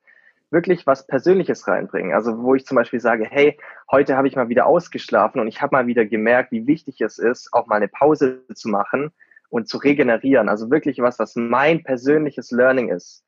wirklich 0.51 0.87
was 0.87 1.05
Persönliches 1.05 1.67
reinbringen. 1.67 2.13
Also 2.13 2.41
wo 2.41 2.55
ich 2.55 2.65
zum 2.65 2.75
Beispiel 2.75 3.01
sage, 3.01 3.27
hey, 3.29 3.57
heute 3.91 4.15
habe 4.15 4.29
ich 4.29 4.37
mal 4.37 4.47
wieder 4.47 4.67
ausgeschlafen 4.67 5.41
und 5.41 5.49
ich 5.49 5.61
habe 5.61 5.75
mal 5.75 5.87
wieder 5.87 6.05
gemerkt, 6.05 6.53
wie 6.53 6.65
wichtig 6.65 7.01
es 7.01 7.17
ist, 7.17 7.49
auch 7.51 7.67
mal 7.67 7.75
eine 7.75 7.89
Pause 7.89 8.45
zu 8.55 8.69
machen 8.69 9.11
und 9.49 9.67
zu 9.67 9.77
regenerieren. 9.77 10.47
Also 10.47 10.71
wirklich 10.71 10.99
was, 10.99 11.19
was 11.19 11.35
mein 11.35 11.83
persönliches 11.83 12.51
Learning 12.51 12.87
ist. 12.87 13.25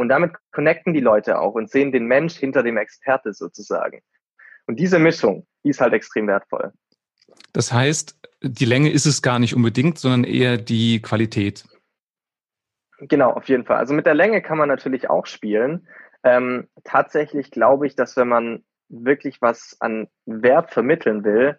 Und 0.00 0.08
damit 0.08 0.32
connecten 0.52 0.94
die 0.94 1.00
Leute 1.00 1.38
auch 1.38 1.54
und 1.54 1.70
sehen 1.70 1.92
den 1.92 2.06
Mensch 2.06 2.36
hinter 2.36 2.62
dem 2.62 2.76
Experte 2.76 3.34
sozusagen. 3.34 4.00
Und 4.66 4.80
diese 4.80 4.98
Mischung, 4.98 5.46
die 5.62 5.70
ist 5.70 5.80
halt 5.80 5.92
extrem 5.92 6.26
wertvoll. 6.26 6.72
Das 7.52 7.72
heißt, 7.72 8.18
die 8.42 8.64
Länge 8.64 8.90
ist 8.90 9.06
es 9.06 9.22
gar 9.22 9.38
nicht 9.38 9.54
unbedingt, 9.54 9.98
sondern 9.98 10.24
eher 10.24 10.56
die 10.56 11.02
Qualität. 11.02 11.64
Genau, 12.98 13.30
auf 13.30 13.48
jeden 13.48 13.64
Fall. 13.64 13.76
Also 13.76 13.94
mit 13.94 14.06
der 14.06 14.14
Länge 14.14 14.42
kann 14.42 14.58
man 14.58 14.68
natürlich 14.68 15.10
auch 15.10 15.26
spielen. 15.26 15.86
Ähm, 16.22 16.68
tatsächlich 16.84 17.50
glaube 17.50 17.86
ich, 17.86 17.94
dass 17.94 18.16
wenn 18.16 18.28
man 18.28 18.64
wirklich 18.88 19.40
was 19.40 19.76
an 19.80 20.08
Wert 20.26 20.70
vermitteln 20.70 21.24
will, 21.24 21.58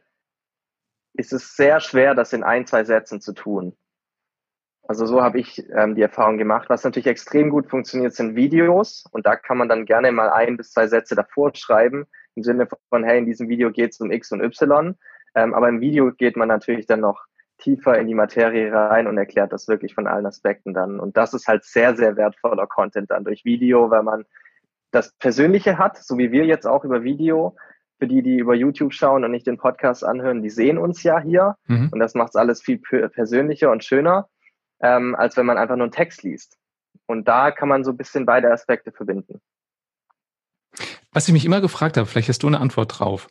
ist 1.14 1.34
es 1.34 1.56
sehr 1.56 1.80
schwer, 1.80 2.16
das 2.16 2.34
in 2.34 2.44
ein, 2.44 2.66
zwei 2.66 2.84
Sätzen 2.84 3.22
zu 3.22 3.34
tun. 3.34 3.76
Also 4.92 5.06
so 5.06 5.22
habe 5.22 5.40
ich 5.40 5.64
ähm, 5.74 5.96
die 5.96 6.02
Erfahrung 6.02 6.38
gemacht. 6.38 6.70
Was 6.70 6.84
natürlich 6.84 7.08
extrem 7.08 7.50
gut 7.50 7.70
funktioniert, 7.70 8.14
sind 8.14 8.36
Videos. 8.36 9.06
Und 9.14 9.26
da 9.26 9.38
kann 9.38 9.58
man 9.58 9.70
dann 9.70 9.86
gerne 9.86 10.12
mal 10.12 10.30
ein 10.30 10.58
bis 10.58 10.74
zwei 10.74 10.86
Sätze 10.88 11.16
davor 11.16 11.56
schreiben, 11.56 12.08
im 12.36 12.44
Sinne 12.44 12.68
von, 12.90 13.06
hey, 13.06 13.18
in 13.18 13.26
diesem 13.26 13.48
Video 13.48 13.72
geht 13.72 13.94
es 13.94 14.02
um 14.02 14.12
X 14.12 14.34
und 14.34 14.42
Y. 14.42 14.98
Ähm, 15.34 15.54
aber 15.54 15.70
im 15.70 15.80
Video 15.80 16.12
geht 16.12 16.36
man 16.36 16.50
natürlich 16.50 16.88
dann 16.88 17.00
noch 17.00 17.24
tiefer 17.58 17.98
in 18.00 18.08
die 18.08 18.16
Materie 18.16 18.74
rein 18.74 19.08
und 19.08 19.18
erklärt 19.18 19.54
das 19.54 19.70
wirklich 19.70 19.96
von 19.96 20.08
allen 20.08 20.26
Aspekten 20.26 20.74
dann. 20.74 21.00
Und 21.00 21.16
das 21.16 21.34
ist 21.34 21.48
halt 21.48 21.64
sehr, 21.64 21.96
sehr 21.96 22.18
wertvoller 22.18 22.68
Content 22.68 23.12
dann 23.12 23.24
durch 23.24 23.46
Video, 23.46 23.90
weil 23.92 24.04
man 24.04 24.26
das 24.92 25.14
Persönliche 25.20 25.78
hat, 25.78 26.00
so 26.04 26.18
wie 26.18 26.34
wir 26.34 26.44
jetzt 26.44 26.68
auch 26.68 26.84
über 26.84 27.02
Video. 27.02 27.56
Für 27.98 28.08
die, 28.08 28.24
die 28.24 28.40
über 28.40 28.56
YouTube 28.56 28.94
schauen 28.94 29.24
und 29.24 29.32
nicht 29.32 29.48
den 29.48 29.58
Podcast 29.58 30.04
anhören, 30.04 30.42
die 30.42 30.50
sehen 30.50 30.78
uns 30.78 31.02
ja 31.04 31.22
hier. 31.22 31.56
Mhm. 31.68 31.92
Und 31.94 32.00
das 32.00 32.14
macht 32.14 32.32
es 32.32 32.36
alles 32.36 32.62
viel 32.62 32.80
persönlicher 32.80 33.72
und 33.72 33.86
schöner, 33.86 34.28
ähm, 34.82 35.16
als 35.16 35.38
wenn 35.38 35.46
man 35.46 35.58
einfach 35.58 35.76
nur 35.76 35.86
einen 35.86 35.92
Text 35.92 36.24
liest. 36.24 36.58
Und 37.06 37.28
da 37.28 37.52
kann 37.52 37.70
man 37.70 37.84
so 37.84 37.92
ein 37.92 37.98
bisschen 37.98 38.26
beide 38.26 38.52
Aspekte 38.52 38.92
verbinden. 38.92 39.42
Was 41.12 41.28
ich 41.28 41.34
mich 41.34 41.46
immer 41.46 41.62
gefragt 41.62 41.98
habe, 41.98 42.08
vielleicht 42.08 42.30
hast 42.30 42.44
du 42.44 42.48
eine 42.48 42.60
Antwort 42.60 43.00
drauf. 43.00 43.28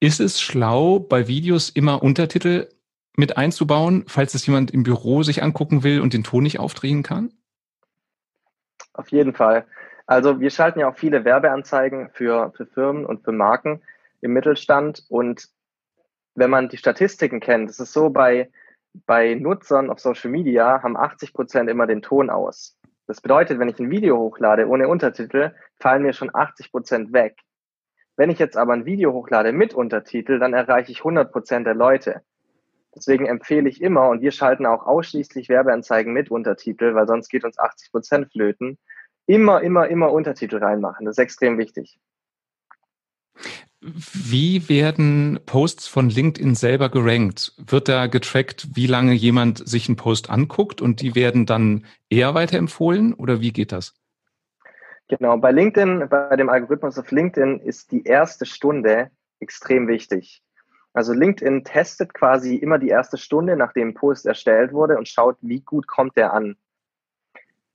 Ist 0.00 0.20
es 0.20 0.40
schlau, 0.40 0.98
bei 0.98 1.28
Videos 1.28 1.70
immer 1.70 2.02
Untertitel 2.02 2.68
mit 3.16 3.36
einzubauen, 3.36 4.04
falls 4.06 4.34
es 4.34 4.46
jemand 4.46 4.70
im 4.72 4.82
Büro 4.84 5.22
sich 5.22 5.42
angucken 5.42 5.82
will 5.82 6.00
und 6.00 6.12
den 6.12 6.24
Ton 6.24 6.42
nicht 6.42 6.60
aufdrehen 6.60 7.02
kann? 7.02 7.32
Auf 8.92 9.08
jeden 9.08 9.34
Fall. 9.34 9.66
Also 10.06 10.40
wir 10.40 10.50
schalten 10.50 10.80
ja 10.80 10.88
auch 10.88 10.96
viele 10.96 11.24
Werbeanzeigen 11.24 12.10
für, 12.10 12.52
für 12.56 12.66
Firmen 12.66 13.04
und 13.04 13.24
für 13.24 13.32
Marken 13.32 13.82
im 14.20 14.32
Mittelstand. 14.32 15.04
Und 15.08 15.48
wenn 16.34 16.50
man 16.50 16.68
die 16.68 16.78
Statistiken 16.78 17.40
kennt, 17.40 17.70
es 17.70 17.78
ist 17.78 17.92
so, 17.92 18.08
bei, 18.10 18.50
bei 19.06 19.34
Nutzern 19.34 19.90
auf 19.90 20.00
Social 20.00 20.30
Media 20.30 20.82
haben 20.82 20.96
80 20.96 21.32
Prozent 21.32 21.70
immer 21.70 21.86
den 21.86 22.02
Ton 22.02 22.30
aus. 22.30 22.78
Das 23.06 23.20
bedeutet, 23.20 23.58
wenn 23.58 23.68
ich 23.68 23.78
ein 23.78 23.90
Video 23.90 24.18
hochlade 24.18 24.68
ohne 24.68 24.88
Untertitel, 24.88 25.54
fallen 25.80 26.02
mir 26.02 26.12
schon 26.12 26.34
80 26.34 26.70
Prozent 26.70 27.12
weg. 27.12 27.38
Wenn 28.16 28.30
ich 28.30 28.38
jetzt 28.38 28.56
aber 28.56 28.72
ein 28.72 28.84
Video 28.84 29.12
hochlade 29.12 29.52
mit 29.52 29.74
Untertitel, 29.74 30.38
dann 30.38 30.52
erreiche 30.52 30.92
ich 30.92 30.98
100 30.98 31.32
Prozent 31.32 31.66
der 31.66 31.74
Leute. 31.74 32.22
Deswegen 32.94 33.26
empfehle 33.26 33.68
ich 33.68 33.80
immer, 33.80 34.08
und 34.08 34.22
wir 34.22 34.32
schalten 34.32 34.66
auch 34.66 34.84
ausschließlich 34.84 35.48
Werbeanzeigen 35.48 36.12
mit 36.12 36.30
Untertitel, 36.30 36.94
weil 36.94 37.06
sonst 37.06 37.28
geht 37.28 37.44
uns 37.44 37.58
80 37.58 37.92
Prozent 37.92 38.32
flöten, 38.32 38.76
immer, 39.26 39.62
immer, 39.62 39.88
immer 39.88 40.12
Untertitel 40.12 40.58
reinmachen. 40.58 41.06
Das 41.06 41.16
ist 41.16 41.22
extrem 41.22 41.58
wichtig. 41.58 42.00
Wie 43.80 44.68
werden 44.68 45.38
Posts 45.46 45.86
von 45.86 46.10
LinkedIn 46.10 46.56
selber 46.56 46.88
gerankt? 46.88 47.52
Wird 47.58 47.88
da 47.88 48.08
getrackt, 48.08 48.74
wie 48.74 48.88
lange 48.88 49.12
jemand 49.12 49.66
sich 49.68 49.88
einen 49.88 49.96
Post 49.96 50.30
anguckt 50.30 50.80
und 50.80 51.00
die 51.00 51.14
werden 51.14 51.46
dann 51.46 51.84
eher 52.10 52.34
weiterempfohlen 52.34 53.14
oder 53.14 53.40
wie 53.40 53.52
geht 53.52 53.70
das? 53.70 53.94
Genau, 55.08 55.36
bei 55.38 55.52
LinkedIn, 55.52 56.08
bei 56.08 56.36
dem 56.36 56.48
Algorithmus 56.48 56.98
auf 56.98 57.10
LinkedIn 57.10 57.60
ist 57.60 57.92
die 57.92 58.02
erste 58.02 58.46
Stunde 58.46 59.10
extrem 59.38 59.86
wichtig. 59.86 60.42
Also 60.92 61.12
LinkedIn 61.12 61.62
testet 61.62 62.12
quasi 62.12 62.56
immer 62.56 62.78
die 62.78 62.88
erste 62.88 63.16
Stunde, 63.16 63.56
nachdem 63.56 63.88
ein 63.88 63.94
Post 63.94 64.26
erstellt 64.26 64.72
wurde 64.72 64.98
und 64.98 65.08
schaut, 65.08 65.36
wie 65.40 65.60
gut 65.60 65.86
kommt 65.86 66.16
der 66.16 66.32
an. 66.32 66.56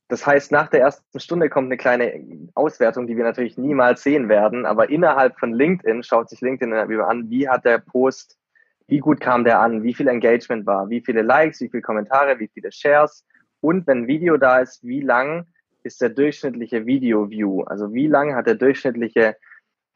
Das 0.08 0.26
heißt, 0.26 0.52
nach 0.52 0.68
der 0.68 0.80
ersten 0.80 1.18
Stunde 1.18 1.48
kommt 1.48 1.66
eine 1.66 1.78
kleine 1.78 2.48
Auswertung, 2.54 3.06
die 3.06 3.16
wir 3.16 3.24
natürlich 3.24 3.56
niemals 3.56 4.02
sehen 4.02 4.28
werden, 4.28 4.66
aber 4.66 4.90
innerhalb 4.90 5.38
von 5.38 5.52
LinkedIn 5.52 6.02
schaut 6.02 6.28
sich 6.28 6.40
LinkedIn 6.40 6.74
an, 6.74 7.30
wie 7.30 7.48
hat 7.48 7.64
der 7.64 7.78
Post, 7.78 8.38
wie 8.86 8.98
gut 8.98 9.20
kam 9.20 9.44
der 9.44 9.60
an, 9.60 9.82
wie 9.82 9.94
viel 9.94 10.08
Engagement 10.08 10.66
war, 10.66 10.90
wie 10.90 11.00
viele 11.00 11.22
Likes, 11.22 11.60
wie 11.60 11.70
viele 11.70 11.82
Kommentare, 11.82 12.38
wie 12.38 12.50
viele 12.52 12.70
Shares. 12.70 13.24
Und 13.60 13.86
wenn 13.86 14.02
ein 14.02 14.06
Video 14.06 14.36
da 14.36 14.58
ist, 14.58 14.84
wie 14.84 15.00
lang 15.00 15.46
ist 15.84 16.02
der 16.02 16.10
durchschnittliche 16.10 16.84
Video-View, 16.84 17.62
also 17.62 17.92
wie 17.94 18.06
lang 18.06 18.34
hat 18.34 18.46
der 18.46 18.56
durchschnittliche 18.56 19.36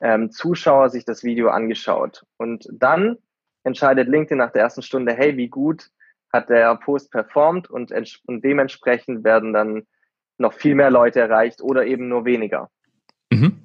ähm, 0.00 0.30
Zuschauer 0.30 0.88
sich 0.88 1.04
das 1.04 1.22
Video 1.22 1.48
angeschaut. 1.48 2.24
Und 2.38 2.66
dann 2.72 3.18
entscheidet 3.64 4.08
LinkedIn 4.08 4.38
nach 4.38 4.52
der 4.52 4.62
ersten 4.62 4.82
Stunde, 4.82 5.12
hey, 5.12 5.36
wie 5.36 5.48
gut 5.48 5.90
hat 6.32 6.48
der 6.48 6.74
Post 6.76 7.10
performt? 7.10 7.68
Und, 7.68 7.92
und 8.26 8.44
dementsprechend 8.44 9.22
werden 9.24 9.52
dann 9.52 9.86
noch 10.38 10.52
viel 10.52 10.74
mehr 10.74 10.90
Leute 10.90 11.20
erreicht 11.20 11.60
oder 11.62 11.84
eben 11.86 12.08
nur 12.08 12.24
weniger. 12.24 12.70
Mhm. 13.30 13.62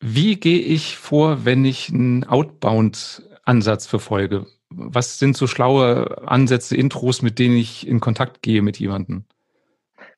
Wie 0.00 0.38
gehe 0.38 0.60
ich 0.60 0.96
vor, 0.96 1.44
wenn 1.44 1.64
ich 1.64 1.88
einen 1.90 2.24
Outbound-Ansatz 2.24 3.86
verfolge? 3.86 4.46
Was 4.70 5.18
sind 5.18 5.36
so 5.36 5.46
schlaue 5.46 6.26
Ansätze, 6.26 6.76
Intros, 6.76 7.22
mit 7.22 7.38
denen 7.38 7.56
ich 7.56 7.86
in 7.86 8.00
Kontakt 8.00 8.42
gehe 8.42 8.62
mit 8.62 8.78
jemandem? 8.78 9.24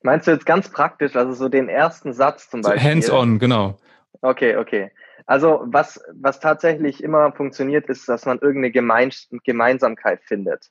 Meinst 0.02 0.26
du 0.26 0.30
jetzt 0.30 0.46
ganz 0.46 0.68
praktisch, 0.70 1.16
also 1.16 1.32
so 1.32 1.48
den 1.48 1.68
ersten 1.68 2.12
Satz 2.12 2.48
zum 2.48 2.62
Beispiel? 2.62 2.82
Hands-on, 2.82 3.38
genau. 3.38 3.78
Okay, 4.20 4.56
okay. 4.56 4.90
Also 5.26 5.62
was, 5.66 6.00
was 6.12 6.40
tatsächlich 6.40 7.02
immer 7.02 7.32
funktioniert, 7.32 7.86
ist, 7.86 8.08
dass 8.08 8.26
man 8.26 8.38
irgendeine 8.38 8.70
Gemeinsamkeit 8.70 10.22
findet. 10.24 10.70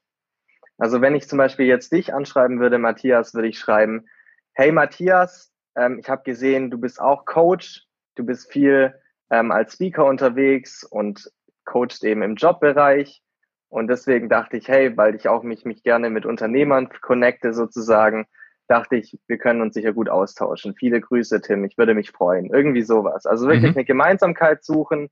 Also 0.84 1.00
wenn 1.00 1.16
ich 1.16 1.30
zum 1.30 1.38
Beispiel 1.38 1.66
jetzt 1.66 1.94
dich 1.94 2.13
anschreiben 2.13 2.60
würde, 2.60 2.78
Matthias, 2.78 3.34
würde 3.34 3.48
ich 3.48 3.58
schreiben, 3.58 4.06
hey 4.52 4.70
Matthias, 4.74 5.54
ähm, 5.78 5.98
ich 5.98 6.10
habe 6.10 6.24
gesehen, 6.24 6.72
du 6.72 6.78
bist 6.78 7.00
auch 7.00 7.24
Coach, 7.24 7.86
du 8.16 8.25
bist 8.25 8.52
viel 8.52 8.94
ähm, 9.30 9.54
als 9.54 9.75
Speaker 9.75 10.04
unterwegs 10.04 10.84
und 10.84 11.32
coachst 11.63 12.04
eben 12.04 12.22
im 12.22 12.36
Jobbereich. 12.36 13.22
Und 13.70 13.88
deswegen 13.88 14.28
dachte 14.28 14.58
ich, 14.58 14.68
hey, 14.68 14.98
weil 14.98 15.16
ich 15.16 15.30
auch 15.30 15.44
mich, 15.44 15.63
mich 15.63 15.84
gerne 15.84 16.10
mit 16.10 16.25
Unternehmern 16.25 16.90
connecte 17.00 17.54
sozusagen, 17.54 18.25
dachte 18.68 18.98
ich, 18.98 19.18
wir 19.28 19.38
können 19.38 19.62
uns 19.62 19.75
sicher 19.75 19.94
gut 19.94 20.10
austauschen. 20.10 20.75
Viele 20.75 21.00
Grüße, 21.00 21.40
Tim, 21.40 21.63
ich 21.63 21.78
würde 21.78 21.94
mich 21.94 22.12
freuen. 22.12 22.48
Irgendwie 22.48 22.84
sowas. 22.84 23.25
Also 23.25 23.48
wirklich 23.48 23.72
mhm. 23.72 23.78
eine 23.78 23.86
Gemeinsamkeit 23.86 24.66
suchen, 24.66 25.10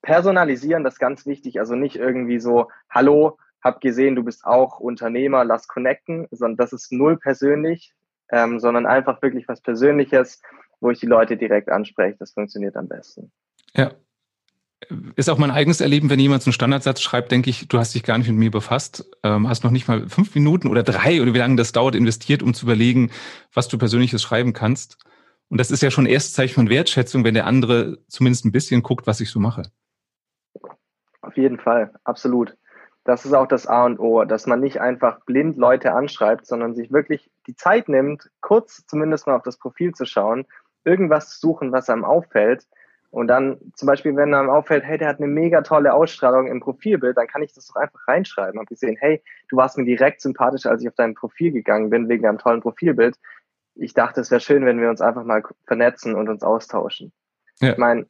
personalisieren, 0.00 0.82
das 0.82 0.94
ist 0.94 0.98
ganz 0.98 1.26
wichtig. 1.26 1.60
Also 1.60 1.74
nicht 1.74 1.96
irgendwie 1.96 2.40
so, 2.40 2.70
hallo, 2.88 3.36
hab 3.64 3.80
gesehen, 3.80 4.14
du 4.14 4.22
bist 4.22 4.44
auch 4.44 4.78
Unternehmer, 4.78 5.44
lass 5.44 5.66
connecten, 5.66 6.28
sondern 6.30 6.58
das 6.58 6.74
ist 6.74 6.92
null 6.92 7.16
persönlich, 7.16 7.94
ähm, 8.30 8.60
sondern 8.60 8.84
einfach 8.84 9.22
wirklich 9.22 9.48
was 9.48 9.62
Persönliches, 9.62 10.42
wo 10.80 10.90
ich 10.90 11.00
die 11.00 11.06
Leute 11.06 11.38
direkt 11.38 11.70
anspreche. 11.70 12.16
Das 12.18 12.32
funktioniert 12.32 12.76
am 12.76 12.88
besten. 12.88 13.32
Ja. 13.74 13.92
Ist 15.16 15.30
auch 15.30 15.38
mein 15.38 15.50
eigenes 15.50 15.80
Erleben, 15.80 16.10
wenn 16.10 16.20
jemand 16.20 16.42
so 16.42 16.48
einen 16.48 16.52
Standardsatz 16.52 17.00
schreibt, 17.00 17.32
denke 17.32 17.48
ich, 17.48 17.68
du 17.68 17.78
hast 17.78 17.94
dich 17.94 18.02
gar 18.02 18.18
nicht 18.18 18.28
mit 18.28 18.36
mir 18.36 18.50
befasst, 18.50 19.10
ähm, 19.22 19.48
hast 19.48 19.64
noch 19.64 19.70
nicht 19.70 19.88
mal 19.88 20.10
fünf 20.10 20.34
Minuten 20.34 20.68
oder 20.68 20.82
drei 20.82 21.22
oder 21.22 21.32
wie 21.32 21.38
lange 21.38 21.56
das 21.56 21.72
dauert, 21.72 21.94
investiert, 21.94 22.42
um 22.42 22.52
zu 22.52 22.66
überlegen, 22.66 23.10
was 23.54 23.68
du 23.68 23.78
Persönliches 23.78 24.20
schreiben 24.20 24.52
kannst. 24.52 24.98
Und 25.48 25.58
das 25.58 25.70
ist 25.70 25.82
ja 25.82 25.90
schon 25.90 26.04
erst 26.04 26.34
Zeichen 26.34 26.54
von 26.54 26.68
Wertschätzung, 26.68 27.24
wenn 27.24 27.32
der 27.32 27.46
andere 27.46 27.98
zumindest 28.08 28.44
ein 28.44 28.52
bisschen 28.52 28.82
guckt, 28.82 29.06
was 29.06 29.20
ich 29.20 29.30
so 29.30 29.40
mache. 29.40 29.62
Auf 31.22 31.36
jeden 31.38 31.58
Fall, 31.58 31.90
absolut 32.04 32.54
das 33.04 33.26
ist 33.26 33.34
auch 33.34 33.46
das 33.46 33.66
A 33.66 33.84
und 33.84 33.98
O, 34.00 34.24
dass 34.24 34.46
man 34.46 34.60
nicht 34.60 34.80
einfach 34.80 35.20
blind 35.26 35.58
Leute 35.58 35.92
anschreibt, 35.92 36.46
sondern 36.46 36.74
sich 36.74 36.90
wirklich 36.90 37.30
die 37.46 37.54
Zeit 37.54 37.88
nimmt, 37.88 38.30
kurz 38.40 38.86
zumindest 38.86 39.26
mal 39.26 39.36
auf 39.36 39.42
das 39.42 39.58
Profil 39.58 39.92
zu 39.92 40.06
schauen, 40.06 40.46
irgendwas 40.84 41.38
suchen, 41.38 41.70
was 41.70 41.90
einem 41.90 42.04
auffällt. 42.04 42.66
Und 43.10 43.28
dann 43.28 43.58
zum 43.74 43.86
Beispiel, 43.86 44.16
wenn 44.16 44.34
einem 44.34 44.50
auffällt, 44.50 44.84
hey, 44.84 44.98
der 44.98 45.08
hat 45.08 45.18
eine 45.18 45.28
mega 45.28 45.60
tolle 45.60 45.94
Ausstrahlung 45.94 46.48
im 46.48 46.60
Profilbild, 46.60 47.16
dann 47.16 47.28
kann 47.28 47.42
ich 47.42 47.52
das 47.52 47.66
doch 47.68 47.76
einfach 47.76 48.08
reinschreiben. 48.08 48.58
Hab 48.58 48.66
gesehen, 48.66 48.96
hey, 48.98 49.22
du 49.50 49.56
warst 49.56 49.78
mir 49.78 49.84
direkt 49.84 50.20
sympathisch, 50.20 50.66
als 50.66 50.82
ich 50.82 50.88
auf 50.88 50.96
dein 50.96 51.14
Profil 51.14 51.52
gegangen 51.52 51.90
bin, 51.90 52.08
wegen 52.08 52.24
deinem 52.24 52.38
tollen 52.38 52.60
Profilbild. 52.60 53.16
Ich 53.76 53.94
dachte, 53.94 54.20
es 54.20 54.30
wäre 54.30 54.40
schön, 54.40 54.64
wenn 54.64 54.80
wir 54.80 54.88
uns 54.90 55.00
einfach 55.00 55.24
mal 55.24 55.42
vernetzen 55.66 56.14
und 56.14 56.28
uns 56.28 56.42
austauschen. 56.42 57.12
Ja. 57.60 57.72
Ich 57.72 57.78
meine, 57.78 58.06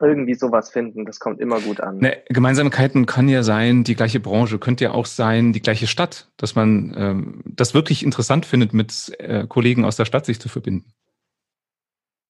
irgendwie 0.00 0.34
sowas 0.34 0.70
finden, 0.70 1.04
das 1.04 1.20
kommt 1.20 1.40
immer 1.40 1.60
gut 1.60 1.80
an. 1.80 1.98
Ne, 1.98 2.22
Gemeinsamkeiten 2.28 3.06
kann 3.06 3.28
ja 3.28 3.42
sein, 3.42 3.84
die 3.84 3.94
gleiche 3.94 4.20
Branche, 4.20 4.58
könnte 4.58 4.84
ja 4.84 4.90
auch 4.90 5.06
sein, 5.06 5.52
die 5.52 5.62
gleiche 5.62 5.86
Stadt, 5.86 6.30
dass 6.36 6.54
man 6.54 6.94
ähm, 6.96 7.42
das 7.46 7.74
wirklich 7.74 8.04
interessant 8.04 8.44
findet, 8.46 8.74
mit 8.74 9.12
äh, 9.18 9.46
Kollegen 9.46 9.84
aus 9.84 9.96
der 9.96 10.04
Stadt 10.04 10.26
sich 10.26 10.40
zu 10.40 10.48
verbinden. 10.48 10.92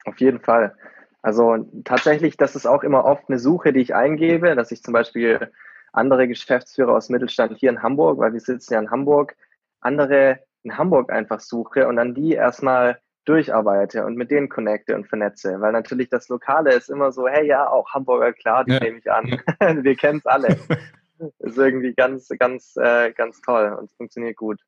Auf 0.05 0.21
jeden 0.21 0.41
Fall. 0.41 0.77
Also 1.23 1.67
tatsächlich, 1.85 2.37
das 2.37 2.55
ist 2.55 2.67
auch 2.67 2.83
immer 2.83 3.07
oft 3.07 3.25
eine 3.29 3.39
Suche, 3.39 3.73
die 3.73 3.81
ich 3.81 3.95
eingebe, 3.95 4.55
dass 4.55 4.71
ich 4.71 4.83
zum 4.83 4.93
Beispiel 4.93 5.51
andere 5.93 6.29
Geschäftsführer 6.29 6.95
aus 6.95 7.09
Mittelstand 7.09 7.57
hier 7.57 7.71
in 7.71 7.83
Hamburg, 7.83 8.19
weil 8.19 8.35
wir 8.35 8.41
sitzen 8.41 8.75
ja 8.75 8.81
in 8.81 8.91
Hamburg, 8.91 9.35
andere 9.81 10.41
in 10.65 10.77
Hamburg 10.77 11.11
einfach 11.11 11.41
suche 11.41 11.89
und 11.89 11.97
dann 11.97 12.15
die 12.15 12.33
erstmal 12.33 12.99
durcharbeite 13.25 14.05
und 14.05 14.17
mit 14.17 14.31
denen 14.31 14.49
connecte 14.49 14.95
und 14.95 15.07
vernetze. 15.07 15.61
Weil 15.61 15.73
natürlich 15.73 16.09
das 16.09 16.29
Lokale 16.29 16.75
ist 16.75 16.91
immer 16.91 17.13
so, 17.13 17.27
hey 17.27 17.47
ja, 17.47 17.69
auch 17.69 17.93
Hamburger, 17.93 18.33
klar, 18.33 18.65
die 18.65 18.73
ja. 18.73 18.81
nehme 18.81 18.99
ich 18.99 19.11
an. 19.11 19.41
Wir 19.85 19.97
kennen 19.97 20.19
es 20.19 20.27
alle. 20.27 20.59
ist 21.39 21.59
irgendwie 21.59 21.95
ganz, 21.95 22.29
ganz, 22.39 22.77
äh, 22.77 23.13
ganz 23.13 23.41
toll 23.41 23.77
und 23.81 23.91
funktioniert 23.93 24.37
gut. 24.37 24.61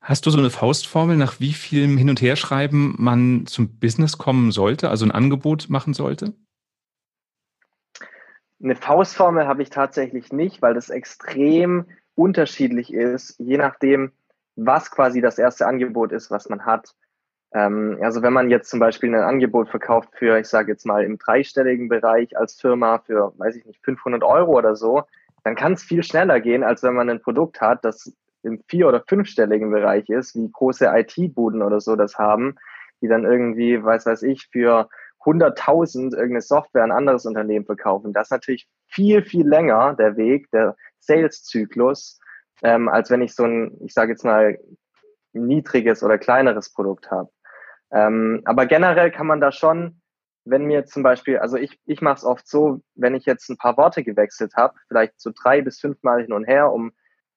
Hast 0.00 0.26
du 0.26 0.30
so 0.30 0.38
eine 0.38 0.50
Faustformel, 0.50 1.16
nach 1.16 1.40
wie 1.40 1.52
vielem 1.52 1.96
Hin- 1.96 2.10
und 2.10 2.22
Herschreiben 2.22 2.94
man 2.98 3.46
zum 3.46 3.78
Business 3.78 4.16
kommen 4.18 4.52
sollte, 4.52 4.90
also 4.90 5.04
ein 5.04 5.10
Angebot 5.10 5.68
machen 5.68 5.92
sollte? 5.92 6.34
Eine 8.62 8.76
Faustformel 8.76 9.46
habe 9.46 9.62
ich 9.62 9.70
tatsächlich 9.70 10.32
nicht, 10.32 10.62
weil 10.62 10.74
das 10.74 10.88
extrem 10.88 11.86
unterschiedlich 12.14 12.92
ist, 12.92 13.38
je 13.38 13.58
nachdem, 13.58 14.12
was 14.54 14.90
quasi 14.90 15.20
das 15.20 15.38
erste 15.38 15.66
Angebot 15.66 16.12
ist, 16.12 16.30
was 16.30 16.48
man 16.48 16.64
hat. 16.64 16.94
Ähm, 17.52 17.98
also 18.02 18.22
wenn 18.22 18.32
man 18.32 18.50
jetzt 18.50 18.70
zum 18.70 18.80
Beispiel 18.80 19.14
ein 19.14 19.22
Angebot 19.22 19.68
verkauft 19.68 20.10
für, 20.14 20.38
ich 20.38 20.48
sage 20.48 20.72
jetzt 20.72 20.86
mal 20.86 21.04
im 21.04 21.18
dreistelligen 21.18 21.88
Bereich 21.88 22.36
als 22.36 22.60
Firma 22.60 22.98
für, 22.98 23.32
weiß 23.38 23.56
ich 23.56 23.64
nicht, 23.64 23.84
500 23.84 24.22
Euro 24.24 24.52
oder 24.58 24.76
so, 24.76 25.04
dann 25.44 25.54
kann 25.54 25.74
es 25.74 25.82
viel 25.82 26.02
schneller 26.02 26.40
gehen, 26.40 26.64
als 26.64 26.82
wenn 26.82 26.94
man 26.94 27.08
ein 27.08 27.22
Produkt 27.22 27.60
hat, 27.60 27.84
das 27.84 28.12
im 28.42 28.62
vier- 28.68 28.88
oder 28.88 29.02
fünfstelligen 29.06 29.70
Bereich 29.70 30.08
ist, 30.08 30.34
wie 30.34 30.50
große 30.50 30.86
IT-Buden 30.86 31.62
oder 31.62 31.80
so 31.80 31.96
das 31.96 32.18
haben, 32.18 32.56
die 33.00 33.08
dann 33.08 33.24
irgendwie, 33.24 33.82
weiß 33.82 34.06
weiß 34.06 34.22
ich, 34.22 34.48
für 34.50 34.88
100.000 35.24 36.14
irgendeine 36.14 36.40
Software 36.40 36.84
an 36.84 36.92
anderes 36.92 37.26
Unternehmen 37.26 37.66
verkaufen. 37.66 38.12
Das 38.12 38.28
ist 38.28 38.32
natürlich 38.32 38.68
viel, 38.86 39.22
viel 39.22 39.46
länger 39.46 39.94
der 39.94 40.16
Weg, 40.16 40.50
der 40.52 40.76
Sales-Zyklus, 41.00 42.20
ähm, 42.62 42.88
als 42.88 43.10
wenn 43.10 43.22
ich 43.22 43.34
so 43.34 43.44
ein, 43.44 43.76
ich 43.84 43.92
sage 43.92 44.12
jetzt 44.12 44.24
mal, 44.24 44.58
niedriges 45.32 46.02
oder 46.02 46.16
kleineres 46.16 46.72
Produkt 46.72 47.10
habe. 47.10 47.28
Ähm, 47.92 48.42
aber 48.44 48.66
generell 48.66 49.10
kann 49.10 49.26
man 49.26 49.40
da 49.40 49.52
schon, 49.52 50.00
wenn 50.44 50.64
mir 50.64 50.86
zum 50.86 51.02
Beispiel, 51.02 51.38
also 51.38 51.56
ich, 51.56 51.78
ich 51.86 52.00
mache 52.00 52.16
es 52.16 52.24
oft 52.24 52.48
so, 52.48 52.80
wenn 52.94 53.14
ich 53.14 53.26
jetzt 53.26 53.48
ein 53.48 53.56
paar 53.56 53.76
Worte 53.76 54.04
gewechselt 54.04 54.54
habe, 54.56 54.74
vielleicht 54.88 55.20
so 55.20 55.30
drei 55.34 55.60
bis 55.62 55.80
fünfmal 55.80 56.22
hin 56.22 56.32
und 56.32 56.44
her, 56.44 56.72
um 56.72 56.92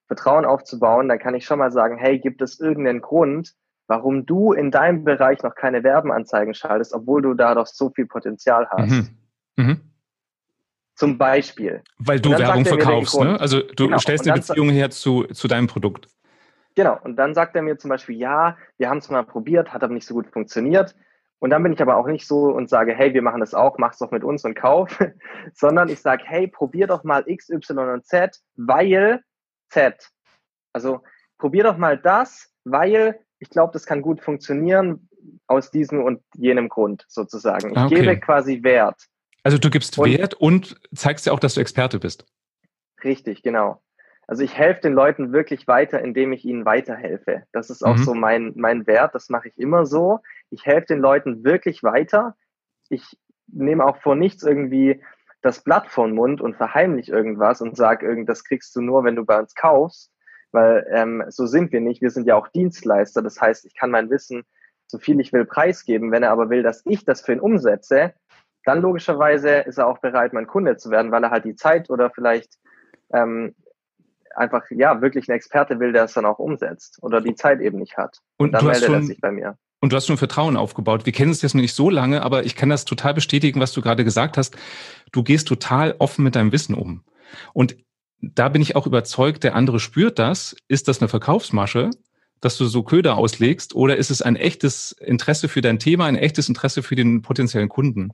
Vertrauen 0.08 0.46
aufzubauen, 0.46 1.08
dann 1.08 1.20
kann 1.20 1.36
ich 1.36 1.46
schon 1.46 1.60
mal 1.60 1.72
sagen, 1.72 1.98
hey, 1.98 2.20
gibt 2.20 2.42
es 2.42 2.60
irgendeinen 2.60 3.02
Grund, 3.02 3.54
warum 3.88 4.26
du 4.26 4.54
in 4.54 4.72
deinem 4.72 5.04
Bereich 5.04 5.42
noch 5.44 5.56
keine 5.56 5.84
Werbeanzeigen 5.84 6.54
schaltest, 6.54 6.94
obwohl 6.94 7.22
du 7.22 7.34
da 7.34 7.56
doch 7.56 7.68
so 7.68 7.90
viel 7.90 8.06
Potenzial 8.06 8.68
hast. 8.70 8.92
Mhm. 8.92 9.10
Mhm. 9.56 9.82
Zum 10.96 11.18
Beispiel. 11.18 11.82
Weil 11.98 12.20
du 12.20 12.32
Werbung 12.32 12.66
verkaufst, 12.66 13.20
ne? 13.20 13.40
Also 13.40 13.62
du 13.62 13.86
genau. 13.86 14.00
stellst 14.00 14.28
eine 14.28 14.40
Beziehung 14.40 14.70
her 14.70 14.90
zu, 14.90 15.24
zu 15.26 15.48
deinem 15.48 15.68
Produkt. 15.68 16.08
Genau. 16.76 16.98
Und 17.04 17.16
dann 17.16 17.34
sagt 17.34 17.56
er 17.56 17.62
mir 17.62 17.78
zum 17.78 17.90
Beispiel, 17.90 18.18
ja, 18.18 18.58
wir 18.78 18.90
haben 18.90 19.00
es 19.00 19.10
mal 19.10 19.24
probiert, 19.24 19.74
hat 19.74 19.84
aber 19.84 19.94
nicht 19.94 20.06
so 20.06 20.14
gut 20.14 20.28
funktioniert. 20.28 20.96
Und 21.40 21.52
dann 21.52 21.64
bin 21.64 21.74
ich 21.74 21.82
aber 21.82 21.96
auch 21.96 22.08
nicht 22.08 22.28
so 22.28 22.46
und 22.46 22.70
sage, 22.70 22.94
hey, 22.94 23.14
wir 23.14 23.22
machen 23.22 23.40
das 23.40 23.54
auch, 23.54 23.78
mach's 23.78 24.00
doch 24.00 24.12
mit 24.12 24.24
uns 24.24 24.44
und 24.44 24.56
kauf, 24.56 25.00
sondern 25.54 25.90
ich 25.90 26.02
sage, 26.02 26.24
hey, 26.26 26.48
probier 26.48 26.88
doch 26.88 27.04
mal 27.04 27.24
X, 27.26 27.50
Y 27.50 27.90
und 27.90 28.06
Z, 28.06 28.40
weil 28.58 29.24
Z. 29.70 30.10
Also 30.74 31.02
probier 31.38 31.64
doch 31.64 31.78
mal 31.78 31.98
das, 31.98 32.54
weil 32.66 33.20
ich 33.40 33.50
glaube, 33.50 33.72
das 33.72 33.86
kann 33.86 34.02
gut 34.02 34.22
funktionieren 34.22 35.10
aus 35.48 35.72
diesem 35.72 36.04
und 36.04 36.22
jenem 36.36 36.68
Grund 36.70 37.06
sozusagen. 37.08 37.72
Ich 37.72 37.78
ah, 37.78 37.86
okay. 37.86 38.02
gebe 38.02 38.20
quasi 38.20 38.64
Wert. 38.64 39.08
Also 39.44 39.58
du 39.58 39.70
gibst 39.70 39.98
und, 39.98 40.12
Wert 40.12 40.34
und 40.34 40.80
zeigst 40.94 41.26
ja 41.26 41.34
auch, 41.34 41.40
dass 41.40 41.54
du 41.54 41.62
Experte 41.62 42.00
bist. 42.00 42.26
Richtig, 43.04 43.42
genau. 43.42 43.82
Also 44.30 44.44
ich 44.44 44.56
helfe 44.56 44.82
den 44.82 44.94
Leuten 44.94 45.34
wirklich 45.34 45.68
weiter, 45.68 46.00
indem 46.04 46.34
ich 46.34 46.46
ihnen 46.46 46.64
weiterhelfe. 46.64 47.48
Das 47.52 47.72
ist 47.72 47.84
auch 47.84 47.96
mhm. 47.96 48.04
so 48.04 48.14
mein, 48.14 48.54
mein 48.56 48.86
Wert, 48.86 49.16
das 49.16 49.30
mache 49.30 49.48
ich 49.48 49.58
immer 49.58 49.88
so. 49.88 50.20
Ich 50.52 50.68
helfe 50.68 50.86
den 50.86 51.00
Leuten 51.00 51.44
wirklich 51.44 51.82
weiter. 51.82 52.36
Ich 52.90 53.18
nehme 53.48 53.84
auch 53.84 53.98
vor 53.98 54.16
nichts 54.16 54.44
irgendwie 54.44 55.02
das 55.42 55.64
Blatt 55.64 55.88
vor 55.88 56.06
den 56.06 56.14
Mund 56.14 56.42
und 56.42 56.58
verheimlich 56.58 57.10
irgendwas 57.10 57.60
und 57.60 57.76
sag, 57.76 58.06
das 58.28 58.44
kriegst 58.44 58.76
du 58.76 58.82
nur, 58.82 59.04
wenn 59.04 59.16
du 59.16 59.26
bei 59.26 59.40
uns 59.40 59.56
kaufst, 59.56 60.14
weil 60.52 60.86
ähm, 60.92 61.24
so 61.30 61.48
sind 61.48 61.72
wir 61.72 61.82
nicht. 61.82 62.04
Wir 62.04 62.12
sind 62.12 62.28
ja 62.28 62.36
auch 62.36 62.50
Dienstleister. 62.50 63.24
Das 63.24 63.42
heißt, 63.42 63.66
ich 63.66 63.76
kann 63.76 63.90
mein 63.90 64.12
Wissen 64.12 64.44
so 64.86 65.00
viel 65.00 65.20
ich 65.20 65.34
will 65.34 65.46
preisgeben. 65.46 66.12
Wenn 66.12 66.22
er 66.22 66.30
aber 66.30 66.52
will, 66.52 66.62
dass 66.62 66.84
ich 66.86 67.04
das 67.04 67.22
für 67.22 67.34
ihn 67.34 67.40
umsetze, 67.40 68.14
dann 68.64 68.80
logischerweise 68.80 69.50
ist 69.62 69.80
er 69.80 69.88
auch 69.88 69.98
bereit, 69.98 70.34
mein 70.34 70.46
Kunde 70.46 70.78
zu 70.78 70.92
werden, 70.92 71.12
weil 71.12 71.24
er 71.24 71.32
halt 71.32 71.46
die 71.46 71.56
Zeit 71.56 71.90
oder 71.90 72.12
vielleicht 72.12 72.60
ähm, 73.12 73.56
einfach 74.36 74.64
ja 74.70 75.02
wirklich 75.02 75.28
ein 75.30 75.36
Experte 75.36 75.80
will, 75.80 75.92
der 75.92 76.06
es 76.06 76.14
dann 76.14 76.26
auch 76.26 76.40
umsetzt 76.40 77.00
oder 77.02 77.22
die 77.22 77.36
Zeit 77.36 77.62
eben 77.62 77.80
nicht 77.80 77.98
hat. 77.98 78.20
Und, 78.38 78.48
und 78.48 78.52
dann 78.54 78.66
meldet 78.66 78.86
schon, 78.86 78.96
er 78.96 79.04
sich 79.04 79.22
bei 79.22 79.32
mir. 79.32 79.58
Und 79.80 79.92
du 79.92 79.96
hast 79.96 80.08
schon 80.08 80.18
Vertrauen 80.18 80.58
aufgebaut. 80.58 81.06
Wir 81.06 81.14
kennen 81.14 81.32
es 81.32 81.42
jetzt 81.42 81.56
noch 81.56 81.62
nicht 81.62 81.74
so 81.74 81.90
lange, 81.90 82.22
aber 82.22 82.44
ich 82.44 82.56
kann 82.56 82.70
das 82.70 82.86
total 82.86 83.14
bestätigen, 83.14 83.60
was 83.60 83.72
du 83.72 83.82
gerade 83.82 84.04
gesagt 84.04 84.38
hast. 84.38 84.58
Du 85.12 85.24
gehst 85.24 85.48
total 85.48 85.96
offen 86.00 86.24
mit 86.24 86.36
deinem 86.36 86.52
Wissen 86.52 86.76
um. 86.76 87.04
Und 87.54 87.78
da 88.22 88.50
bin 88.50 88.62
ich 88.62 88.76
auch 88.76 88.86
überzeugt, 88.86 89.44
der 89.44 89.56
andere 89.56 89.80
spürt 89.80 90.20
das. 90.20 90.56
Ist 90.68 90.88
das 90.88 91.00
eine 91.00 91.08
Verkaufsmasche, 91.08 91.90
dass 92.42 92.58
du 92.58 92.66
so 92.66 92.84
Köder 92.84 93.18
auslegst, 93.18 93.76
oder 93.76 93.98
ist 93.98 94.12
es 94.12 94.22
ein 94.22 94.36
echtes 94.36 94.92
Interesse 94.92 95.48
für 95.48 95.62
dein 95.62 95.80
Thema, 95.80 96.06
ein 96.06 96.16
echtes 96.16 96.50
Interesse 96.50 96.84
für 96.84 96.96
den 96.96 97.22
potenziellen 97.22 97.70
Kunden? 97.70 98.12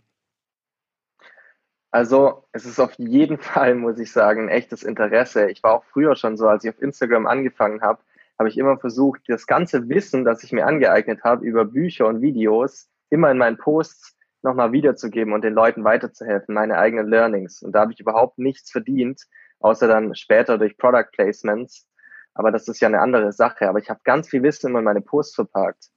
Also 1.95 2.43
es 2.51 2.65
ist 2.65 2.77
auf 2.81 2.91
jeden 2.97 3.37
Fall, 3.39 3.73
muss 3.73 3.99
ich 3.99 4.11
sagen, 4.11 4.43
ein 4.43 4.49
echtes 4.49 4.83
Interesse. 4.83 5.49
Ich 5.49 5.63
war 5.63 5.75
auch 5.75 5.85
früher 5.85 6.17
schon 6.17 6.35
so, 6.35 6.45
als 6.45 6.65
ich 6.65 6.71
auf 6.71 6.81
Instagram 6.81 7.25
angefangen 7.25 7.81
habe, 7.81 8.01
habe 8.37 8.49
ich 8.49 8.57
immer 8.57 8.77
versucht, 8.77 9.21
das 9.29 9.47
ganze 9.47 9.87
Wissen, 9.87 10.25
das 10.25 10.43
ich 10.43 10.51
mir 10.51 10.65
angeeignet 10.65 11.23
habe 11.23 11.45
über 11.45 11.63
Bücher 11.63 12.07
und 12.07 12.21
Videos, 12.21 12.89
immer 13.09 13.31
in 13.31 13.37
meinen 13.37 13.57
Posts 13.57 14.17
nochmal 14.41 14.73
wiederzugeben 14.73 15.31
und 15.31 15.45
den 15.45 15.53
Leuten 15.53 15.85
weiterzuhelfen, 15.85 16.53
meine 16.53 16.77
eigenen 16.77 17.07
Learnings. 17.07 17.61
Und 17.61 17.71
da 17.71 17.79
habe 17.79 17.93
ich 17.93 17.99
überhaupt 18.01 18.39
nichts 18.39 18.71
verdient, 18.71 19.21
außer 19.61 19.87
dann 19.87 20.15
später 20.15 20.57
durch 20.57 20.77
Product 20.77 21.07
Placements. 21.13 21.87
Aber 22.33 22.51
das 22.51 22.67
ist 22.67 22.81
ja 22.81 22.89
eine 22.89 22.99
andere 22.99 23.31
Sache. 23.31 23.69
Aber 23.69 23.79
ich 23.79 23.89
habe 23.89 24.01
ganz 24.03 24.27
viel 24.27 24.43
Wissen 24.43 24.71
immer 24.71 24.79
in 24.79 24.85
meine 24.85 24.99
Posts 24.99 25.35
verpackt. 25.35 25.91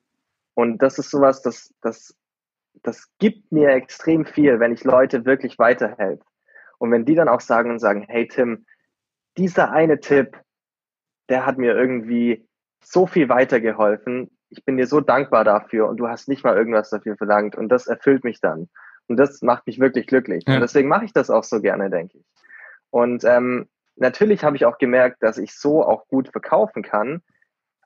Und 0.55 0.79
das 0.81 1.01
ist 1.01 1.11
sowas, 1.11 1.43
das, 1.43 1.75
das, 1.83 2.15
das 2.83 3.09
gibt 3.19 3.53
mir 3.53 3.71
extrem 3.71 4.25
viel, 4.25 4.61
wenn 4.61 4.73
ich 4.73 4.85
Leute 4.85 5.25
wirklich 5.25 5.59
weiterhelfe. 5.59 6.25
Und 6.79 6.91
wenn 6.91 7.05
die 7.05 7.15
dann 7.15 7.29
auch 7.29 7.41
sagen 7.41 7.71
und 7.71 7.79
sagen, 7.79 8.05
hey 8.09 8.29
Tim, 8.29 8.67
dieser 9.37 9.73
eine 9.73 10.01
Tipp, 10.01 10.37
der 11.29 11.45
hat 11.47 11.59
mir 11.59 11.75
irgendwie 11.75 12.47
so 12.83 13.07
viel 13.07 13.29
weitergeholfen. 13.29 14.31
Ich 14.51 14.65
bin 14.65 14.77
dir 14.77 14.87
so 14.87 15.01
dankbar 15.01 15.45
dafür 15.45 15.89
und 15.89 15.99
du 15.99 16.09
hast 16.09 16.29
nicht 16.29 16.45
mal 16.45 16.57
irgendwas 16.57 16.91
dafür 16.91 17.17
verlangt 17.17 17.57
und 17.57 17.69
das 17.69 17.87
erfüllt 17.87 18.25
mich 18.25 18.41
dann. 18.41 18.69
Und 19.09 19.17
das 19.17 19.43
macht 19.43 19.67
mich 19.67 19.81
wirklich 19.81 20.07
glücklich. 20.07 20.45
Ja. 20.47 20.55
Und 20.55 20.61
deswegen 20.61 20.89
mache 20.89 21.05
ich 21.05 21.13
das 21.13 21.31
auch 21.31 21.45
so 21.45 21.61
gerne, 21.61 21.91
denke 21.91 22.19
ich. 22.19 22.25
Und 22.91 23.25
ähm, 23.25 23.69
natürlich 23.97 24.45
habe 24.45 24.57
ich 24.57 24.65
auch 24.65 24.79
gemerkt, 24.79 25.23
dass 25.23 25.39
ich 25.39 25.55
so 25.55 25.85
auch 25.85 26.07
gut 26.09 26.29
verkaufen 26.29 26.83
kann. 26.83 27.23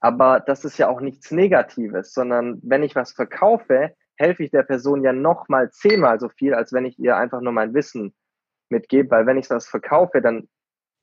Aber 0.01 0.41
das 0.41 0.65
ist 0.65 0.79
ja 0.79 0.89
auch 0.89 1.01
nichts 1.01 1.31
Negatives, 1.31 2.13
sondern 2.13 2.59
wenn 2.63 2.83
ich 2.83 2.97
was 2.97 3.13
verkaufe, 3.13 3.95
helfe 4.17 4.45
ich 4.45 4.51
der 4.51 4.63
Person 4.63 5.03
ja 5.03 5.13
noch 5.13 5.49
mal 5.49 5.71
zehnmal 5.71 6.21
so 6.21 6.29
viel, 6.29 6.55
als 6.55 6.73
wenn 6.73 6.85
ich 6.85 6.99
ihr 6.99 7.17
einfach 7.17 7.41
nur 7.41 7.53
mein 7.53 7.75
Wissen 7.75 8.15
mitgebe. 8.69 9.11
Weil 9.11 9.27
wenn 9.27 9.39
ich 9.39 9.51
was 9.51 9.67
verkaufe, 9.67 10.21
dann 10.21 10.49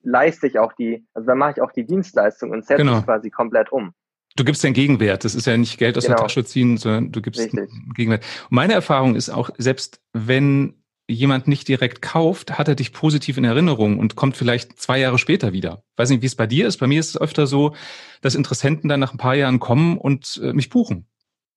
leiste 0.01 0.47
ich 0.47 0.59
auch 0.59 0.73
die, 0.73 1.05
also 1.13 1.27
dann 1.27 1.37
mache 1.37 1.53
ich 1.57 1.61
auch 1.61 1.71
die 1.71 1.85
Dienstleistung 1.85 2.51
und 2.51 2.65
setze 2.65 2.83
genau. 2.83 3.01
quasi 3.01 3.29
komplett 3.29 3.71
um. 3.71 3.93
Du 4.35 4.43
gibst 4.43 4.63
den 4.63 4.73
Gegenwert. 4.73 5.25
Das 5.25 5.35
ist 5.35 5.47
ja 5.47 5.57
nicht 5.57 5.77
Geld 5.77 5.97
aus 5.97 6.05
genau. 6.05 6.17
der 6.17 6.23
Tasche 6.23 6.45
ziehen, 6.45 6.77
sondern 6.77 7.11
du 7.11 7.21
gibst 7.21 7.41
Richtig. 7.41 7.59
einen 7.59 7.93
Gegenwert. 7.95 8.23
Und 8.49 8.55
meine 8.55 8.73
Erfahrung 8.73 9.15
ist 9.15 9.29
auch, 9.29 9.49
selbst 9.57 10.01
wenn 10.13 10.75
jemand 11.09 11.47
nicht 11.47 11.67
direkt 11.67 12.01
kauft, 12.03 12.57
hat 12.59 12.67
er 12.67 12.75
dich 12.75 12.93
positiv 12.93 13.37
in 13.37 13.43
Erinnerung 13.43 13.97
und 13.97 14.15
kommt 14.15 14.37
vielleicht 14.37 14.79
zwei 14.79 14.99
Jahre 14.99 15.17
später 15.17 15.53
wieder. 15.53 15.83
Weiß 15.97 16.11
nicht, 16.11 16.21
wie 16.21 16.27
es 16.27 16.35
bei 16.35 16.45
dir 16.45 16.67
ist. 16.67 16.77
Bei 16.77 16.85
mir 16.85 16.99
ist 16.99 17.09
es 17.09 17.21
öfter 17.21 17.47
so, 17.47 17.75
dass 18.21 18.35
Interessenten 18.35 18.87
dann 18.87 18.99
nach 18.99 19.11
ein 19.11 19.17
paar 19.17 19.35
Jahren 19.35 19.59
kommen 19.59 19.97
und 19.97 20.39
äh, 20.43 20.53
mich 20.53 20.69
buchen. 20.69 21.07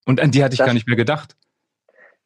Und 0.07 0.21
an 0.21 0.31
die 0.31 0.43
hatte 0.43 0.55
ich 0.55 0.59
das, 0.59 0.67
gar 0.67 0.75
nicht 0.75 0.87
mehr 0.87 0.97
gedacht. 0.97 1.37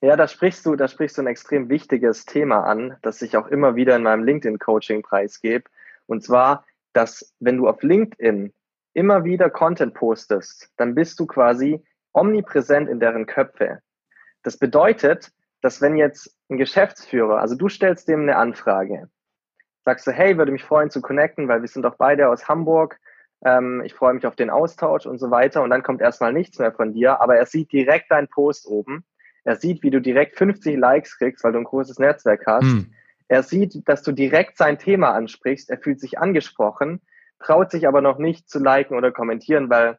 Ja, 0.02 0.14
da 0.16 0.28
sprichst 0.28 0.66
du, 0.66 0.76
da 0.76 0.88
sprichst 0.88 1.16
du 1.16 1.22
ein 1.22 1.26
extrem 1.26 1.68
wichtiges 1.70 2.26
Thema 2.26 2.64
an, 2.64 2.96
das 3.02 3.22
ich 3.22 3.36
auch 3.36 3.46
immer 3.46 3.76
wieder 3.76 3.96
in 3.96 4.02
meinem 4.02 4.24
LinkedIn-Coaching 4.24 5.02
preisgebe. 5.02 5.70
Und 6.06 6.22
zwar, 6.22 6.64
dass 6.92 7.34
wenn 7.40 7.56
du 7.56 7.66
auf 7.66 7.82
LinkedIn 7.82 8.52
immer 8.92 9.24
wieder 9.24 9.50
Content 9.50 9.94
postest, 9.94 10.70
dann 10.76 10.94
bist 10.94 11.18
du 11.18 11.26
quasi 11.26 11.82
omnipräsent 12.12 12.88
in 12.88 13.00
deren 13.00 13.26
Köpfe. 13.26 13.80
Das 14.42 14.58
bedeutet, 14.58 15.32
dass 15.60 15.80
wenn 15.80 15.96
jetzt 15.96 16.36
ein 16.50 16.58
Geschäftsführer, 16.58 17.40
also 17.40 17.54
du 17.54 17.68
stellst 17.68 18.08
dem 18.08 18.22
eine 18.22 18.36
Anfrage, 18.36 19.08
sagst 19.84 20.06
du, 20.06 20.12
hey, 20.12 20.36
würde 20.36 20.52
mich 20.52 20.64
freuen 20.64 20.90
zu 20.90 21.00
connecten, 21.00 21.48
weil 21.48 21.62
wir 21.62 21.68
sind 21.68 21.82
doch 21.82 21.96
beide 21.96 22.28
aus 22.28 22.48
Hamburg, 22.48 22.98
ähm, 23.44 23.82
ich 23.84 23.94
freue 23.94 24.14
mich 24.14 24.26
auf 24.26 24.36
den 24.36 24.50
Austausch 24.50 25.06
und 25.06 25.18
so 25.18 25.30
weiter 25.30 25.62
und 25.62 25.70
dann 25.70 25.82
kommt 25.82 26.00
erstmal 26.00 26.32
nichts 26.32 26.58
mehr 26.58 26.72
von 26.72 26.92
dir, 26.92 27.20
aber 27.20 27.36
er 27.36 27.46
sieht 27.46 27.72
direkt 27.72 28.10
deinen 28.10 28.28
Post 28.28 28.66
oben, 28.66 29.04
er 29.46 29.56
sieht, 29.56 29.84
wie 29.84 29.90
du 29.90 30.00
direkt 30.00 30.36
50 30.36 30.76
Likes 30.76 31.18
kriegst, 31.18 31.44
weil 31.44 31.52
du 31.52 31.58
ein 31.58 31.64
großes 31.64 32.00
Netzwerk 32.00 32.46
hast, 32.46 32.64
hm. 32.64 32.92
er 33.28 33.44
sieht, 33.44 33.88
dass 33.88 34.02
du 34.02 34.10
direkt 34.10 34.58
sein 34.58 34.76
Thema 34.76 35.12
ansprichst, 35.14 35.70
er 35.70 35.78
fühlt 35.78 36.00
sich 36.00 36.18
angesprochen, 36.18 37.00
traut 37.38 37.70
sich 37.70 37.86
aber 37.86 38.00
noch 38.00 38.18
nicht 38.18 38.50
zu 38.50 38.58
liken 38.58 38.96
oder 38.96 39.12
kommentieren, 39.12 39.70
weil 39.70 39.98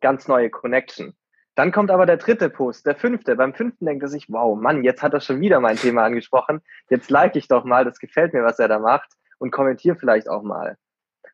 ganz 0.00 0.28
neue 0.28 0.48
Connection. 0.48 1.14
Dann 1.56 1.72
kommt 1.72 1.90
aber 1.90 2.06
der 2.06 2.18
dritte 2.18 2.50
Post, 2.50 2.86
der 2.86 2.94
fünfte. 2.94 3.34
Beim 3.34 3.52
fünften 3.52 3.84
denkt 3.84 4.04
er 4.04 4.08
sich, 4.08 4.26
wow, 4.28 4.56
Mann, 4.56 4.84
jetzt 4.84 5.02
hat 5.02 5.12
er 5.12 5.20
schon 5.20 5.40
wieder 5.40 5.58
mein 5.58 5.74
Thema 5.74 6.04
angesprochen. 6.04 6.62
Jetzt 6.88 7.10
like 7.10 7.34
ich 7.34 7.48
doch 7.48 7.64
mal, 7.64 7.84
das 7.84 7.98
gefällt 7.98 8.32
mir, 8.32 8.44
was 8.44 8.60
er 8.60 8.68
da 8.68 8.78
macht 8.78 9.10
und 9.38 9.50
kommentiere 9.50 9.96
vielleicht 9.96 10.28
auch 10.28 10.44
mal. 10.44 10.76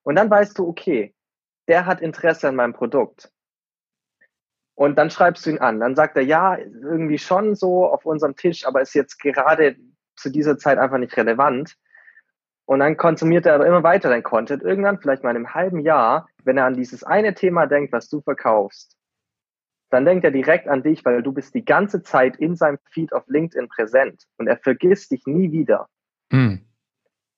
Und 0.03 0.17
dann 0.17 0.31
weißt 0.31 0.59
du, 0.59 0.67
okay, 0.67 1.15
der 1.69 1.85
hat 1.85 2.01
Interesse 2.01 2.49
an 2.49 2.57
meinem 2.57 2.73
Produkt. 2.73 3.31
Und 4.75 4.97
dann 4.99 5.11
schreibst 5.11 5.47
du 5.47 5.51
ihn 5.51 5.59
an. 5.59 5.81
Dann 5.81 5.95
sagt 5.95 6.17
er, 6.17 6.23
ja, 6.23 6.59
irgendwie 6.59 7.19
schon 7.19 7.55
so 7.55 7.87
auf 7.87 8.05
unserem 8.05 8.35
Tisch, 8.35 8.67
aber 8.67 8.81
ist 8.81 8.95
jetzt 8.95 9.19
gerade 9.21 9.77
zu 10.17 10.31
dieser 10.31 10.59
Zeit 10.59 10.79
einfach 10.79 10.99
nicht 10.99 11.17
relevant. 11.17 11.77
Und 12.67 12.81
dann 12.81 12.97
konsumiert 12.97 13.47
er 13.47 13.55
aber 13.55 13.67
immer 13.67 13.83
weiter 13.83 14.09
dein 14.09 14.23
Content. 14.23 14.63
Irgendwann, 14.63 14.99
vielleicht 14.99 15.23
mal 15.23 15.31
in 15.31 15.37
einem 15.37 15.55
halben 15.55 15.81
Jahr, 15.81 16.29
wenn 16.45 16.57
er 16.57 16.65
an 16.65 16.75
dieses 16.75 17.05
eine 17.05 17.35
Thema 17.35 17.67
denkt, 17.67 17.93
was 17.93 18.09
du 18.09 18.21
verkaufst, 18.23 18.97
dann 19.91 20.05
denkt 20.05 20.25
er 20.25 20.31
direkt 20.31 20.67
an 20.67 20.83
dich, 20.83 21.05
weil 21.05 21.23
du 21.23 21.33
bist 21.33 21.55
die 21.55 21.65
ganze 21.65 22.03
Zeit 22.03 22.37
in 22.37 22.57
seinem 22.57 22.79
Feed 22.91 23.13
auf 23.13 23.25
LinkedIn 23.29 23.69
präsent 23.69 24.25
und 24.39 24.49
er 24.49 24.57
vergisst 24.57 25.13
dich 25.13 25.25
nie 25.27 25.53
wieder. 25.53 25.89
Mhm. 26.33 26.65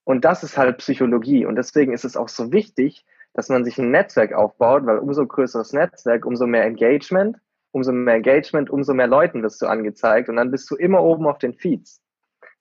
Und 0.04 0.24
das 0.24 0.44
ist 0.44 0.56
halt 0.56 0.78
Psychologie. 0.78 1.44
Und 1.44 1.56
deswegen 1.56 1.92
ist 1.92 2.04
es 2.04 2.16
auch 2.16 2.28
so 2.28 2.52
wichtig, 2.52 3.04
dass 3.36 3.50
man 3.50 3.64
sich 3.64 3.76
ein 3.78 3.90
Netzwerk 3.90 4.32
aufbaut, 4.32 4.86
weil 4.86 4.98
umso 4.98 5.26
größeres 5.26 5.74
Netzwerk, 5.74 6.24
umso 6.24 6.46
mehr 6.46 6.64
Engagement, 6.64 7.36
umso 7.70 7.92
mehr 7.92 8.14
Engagement, 8.14 8.70
umso 8.70 8.94
mehr 8.94 9.06
Leuten 9.06 9.42
wirst 9.42 9.60
du 9.60 9.66
angezeigt 9.66 10.30
und 10.30 10.36
dann 10.36 10.50
bist 10.50 10.70
du 10.70 10.74
immer 10.74 11.02
oben 11.02 11.26
auf 11.26 11.36
den 11.36 11.52
Feeds. 11.52 12.00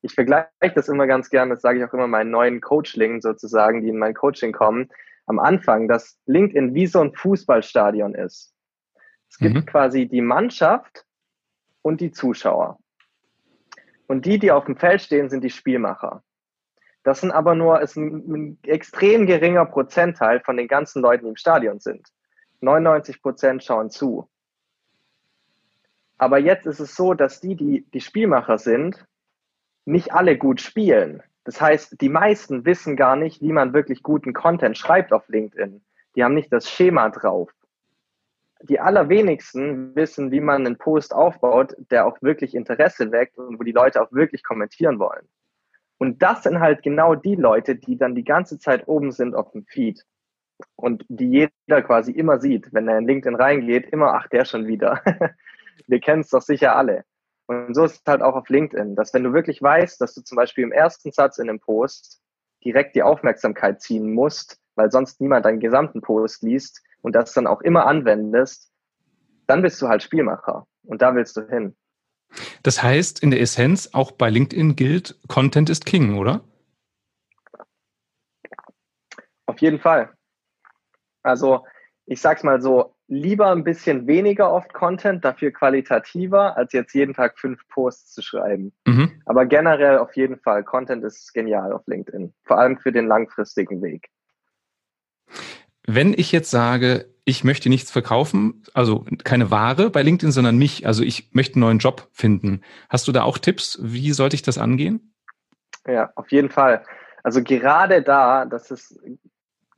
Ich 0.02 0.14
vergleiche 0.14 0.74
das 0.76 0.90
immer 0.90 1.08
ganz 1.08 1.30
gern, 1.30 1.50
das 1.50 1.62
sage 1.62 1.80
ich 1.80 1.86
auch 1.86 1.94
immer 1.94 2.08
meinen 2.08 2.30
neuen 2.30 2.60
Coachlingen 2.60 3.22
sozusagen, 3.22 3.82
die 3.84 3.90
in 3.90 3.98
mein 3.98 4.14
Coaching 4.14 4.52
kommen, 4.52 4.90
am 5.28 5.40
Anfang, 5.40 5.88
dass 5.88 6.20
LinkedIn 6.26 6.76
wie 6.76 6.88
so 6.88 7.00
ein 7.00 7.14
Fußballstadion 7.14 8.14
ist. 8.14 8.54
Es 9.30 9.38
gibt 9.38 9.56
mhm. 9.56 9.66
quasi 9.66 10.08
die 10.08 10.22
Mannschaft 10.22 11.06
und 11.84 12.02
die 12.02 12.12
Zuschauer. 12.12 12.80
Und 14.08 14.26
die, 14.26 14.40
die 14.40 14.52
auf 14.52 14.66
dem 14.66 14.76
Feld 14.76 15.02
stehen, 15.02 15.30
sind 15.30 15.44
die 15.44 15.50
Spielmacher. 15.50 16.22
Das 17.06 17.22
sind 17.22 17.32
aber 17.32 17.56
nur 17.56 17.82
ist 17.82 17.96
ein, 17.96 18.18
ein 18.28 18.60
extrem 18.64 19.26
geringer 19.26 19.66
Prozentteil 19.66 20.42
von 20.42 20.58
den 20.58 20.68
ganzen 20.68 21.02
Leuten, 21.02 21.24
die 21.24 21.30
im 21.30 21.38
Stadion 21.38 21.80
sind. 21.80 22.10
99 22.60 23.22
Prozent 23.22 23.64
schauen 23.64 23.90
zu. 23.90 24.28
Aber 26.18 26.38
jetzt 26.38 26.66
ist 26.66 26.82
es 26.82 26.96
so, 26.96 27.14
dass 27.14 27.40
die, 27.40 27.56
die 27.56 27.86
die 27.94 28.02
Spielmacher 28.02 28.58
sind, 28.58 29.06
nicht 29.86 30.14
alle 30.14 30.38
gut 30.38 30.60
spielen. 30.60 31.24
Das 31.46 31.62
heißt, 31.62 32.02
die 32.02 32.10
meisten 32.10 32.66
wissen 32.66 32.98
gar 32.98 33.16
nicht, 33.16 33.42
wie 33.42 33.54
man 33.54 33.74
wirklich 33.74 34.04
guten 34.04 34.34
Content 34.34 34.78
schreibt 34.78 35.14
auf 35.14 35.30
LinkedIn. 35.30 35.86
Die 36.16 36.24
haben 36.24 36.34
nicht 36.34 36.52
das 36.52 36.70
Schema 36.70 37.10
drauf 37.10 37.52
die 38.62 38.80
allerwenigsten 38.80 39.96
wissen, 39.96 40.32
wie 40.32 40.40
man 40.40 40.66
einen 40.66 40.78
Post 40.78 41.14
aufbaut, 41.14 41.76
der 41.92 42.06
auch 42.06 42.22
wirklich 42.22 42.56
Interesse 42.56 43.12
weckt 43.12 43.38
und 43.38 43.60
wo 43.60 43.64
die 43.64 43.72
Leute 43.72 44.02
auch 44.02 44.12
wirklich 44.12 44.44
kommentieren 44.44 45.00
wollen. 45.00 45.28
Und 45.98 46.22
das 46.22 46.44
sind 46.44 46.60
halt 46.60 46.84
genau 46.84 47.16
die 47.16 47.36
Leute, 47.36 47.76
die 47.76 47.98
dann 47.98 48.16
die 48.16 48.24
ganze 48.24 48.60
Zeit 48.60 48.88
oben 48.88 49.12
sind 49.12 49.34
auf 49.34 49.52
dem 49.52 49.66
Feed 49.66 50.04
und 50.76 51.06
die 51.10 51.30
jeder 51.30 51.82
quasi 51.82 52.12
immer 52.12 52.40
sieht, 52.40 52.74
wenn 52.74 52.88
er 52.88 52.98
in 52.98 53.08
LinkedIn 53.08 53.36
reingeht, 53.36 53.88
immer, 53.92 54.14
ach, 54.14 54.28
der 54.28 54.46
schon 54.46 54.68
wieder. 54.68 55.02
Wir 55.88 56.00
kennen 56.00 56.22
es 56.22 56.30
doch 56.30 56.42
sicher 56.42 56.76
alle. 56.76 57.04
Und 57.48 57.76
so 57.76 57.84
ist 57.84 58.02
es 58.02 58.02
halt 58.08 58.22
auch 58.22 58.36
auf 58.36 58.50
LinkedIn, 58.50 58.96
dass 58.96 59.14
wenn 59.14 59.24
du 59.24 59.34
wirklich 59.34 59.62
weißt, 59.62 60.02
dass 60.02 60.16
du 60.16 60.22
zum 60.22 60.36
Beispiel 60.36 60.64
im 60.64 60.72
ersten 60.72 61.12
Satz 61.12 61.38
in 61.38 61.50
einem 61.50 61.60
Post 61.60 62.22
direkt 62.64 62.96
die 62.96 63.04
Aufmerksamkeit 63.04 63.82
ziehen 63.82 64.14
musst, 64.14 64.60
weil 64.76 64.92
sonst 64.92 65.22
niemand 65.22 65.46
deinen 65.46 65.60
gesamten 65.60 66.02
Post 66.02 66.42
liest, 66.42 66.82
und 67.06 67.14
das 67.14 67.34
dann 67.34 67.46
auch 67.46 67.62
immer 67.62 67.86
anwendest, 67.86 68.72
dann 69.46 69.62
bist 69.62 69.80
du 69.80 69.88
halt 69.88 70.02
Spielmacher 70.02 70.66
und 70.88 71.04
da 71.04 71.14
willst 71.14 71.38
du 71.38 71.48
hin. 71.48 71.76
Das 72.64 72.84
heißt, 72.84 73.22
in 73.22 73.32
der 73.32 73.42
Essenz, 73.42 73.90
auch 73.94 74.12
bei 74.12 74.30
LinkedIn 74.30 74.76
gilt, 74.76 75.20
Content 75.28 75.70
ist 75.70 75.86
King, 75.86 76.18
oder? 76.18 76.44
Auf 79.46 79.60
jeden 79.60 79.80
Fall. 79.80 80.12
Also, 81.24 81.66
ich 82.06 82.22
sag's 82.22 82.44
mal 82.44 82.62
so, 82.62 82.96
lieber 83.08 83.52
ein 83.52 83.64
bisschen 83.64 84.08
weniger 84.08 84.52
oft 84.52 84.74
Content, 84.74 85.24
dafür 85.24 85.52
qualitativer, 85.52 86.58
als 86.58 86.74
jetzt 86.74 86.94
jeden 86.94 87.14
Tag 87.14 87.38
fünf 87.38 87.68
Posts 87.70 88.14
zu 88.14 88.22
schreiben. 88.22 88.74
Mhm. 88.86 89.22
Aber 89.26 89.46
generell 89.46 89.98
auf 90.00 90.16
jeden 90.16 90.38
Fall, 90.40 90.64
Content 90.64 91.04
ist 91.04 91.34
genial 91.34 91.72
auf 91.74 91.86
LinkedIn, 91.88 92.34
vor 92.44 92.58
allem 92.58 92.78
für 92.78 92.92
den 92.92 93.08
langfristigen 93.08 93.82
Weg. 93.82 94.10
Wenn 95.88 96.14
ich 96.14 96.32
jetzt 96.32 96.50
sage, 96.50 97.08
ich 97.26 97.44
möchte 97.44 97.70
nichts 97.70 97.92
verkaufen, 97.92 98.64
also 98.76 99.04
keine 99.24 99.50
Ware 99.50 99.90
bei 99.90 100.04
LinkedIn, 100.04 100.32
sondern 100.32 100.58
mich, 100.58 100.86
also 100.86 101.04
ich 101.04 101.34
möchte 101.34 101.56
einen 101.56 101.62
neuen 101.62 101.80
Job 101.80 102.08
finden. 102.14 102.62
Hast 102.88 103.08
du 103.08 103.12
da 103.12 103.24
auch 103.24 103.40
Tipps? 103.40 103.80
Wie 103.82 104.12
sollte 104.12 104.36
ich 104.36 104.44
das 104.44 104.60
angehen? 104.60 105.12
Ja, 105.88 106.12
auf 106.16 106.32
jeden 106.32 106.50
Fall. 106.50 106.84
Also 107.24 107.42
gerade 107.42 108.04
da, 108.04 108.46
das 108.46 108.70
ist 108.70 109.00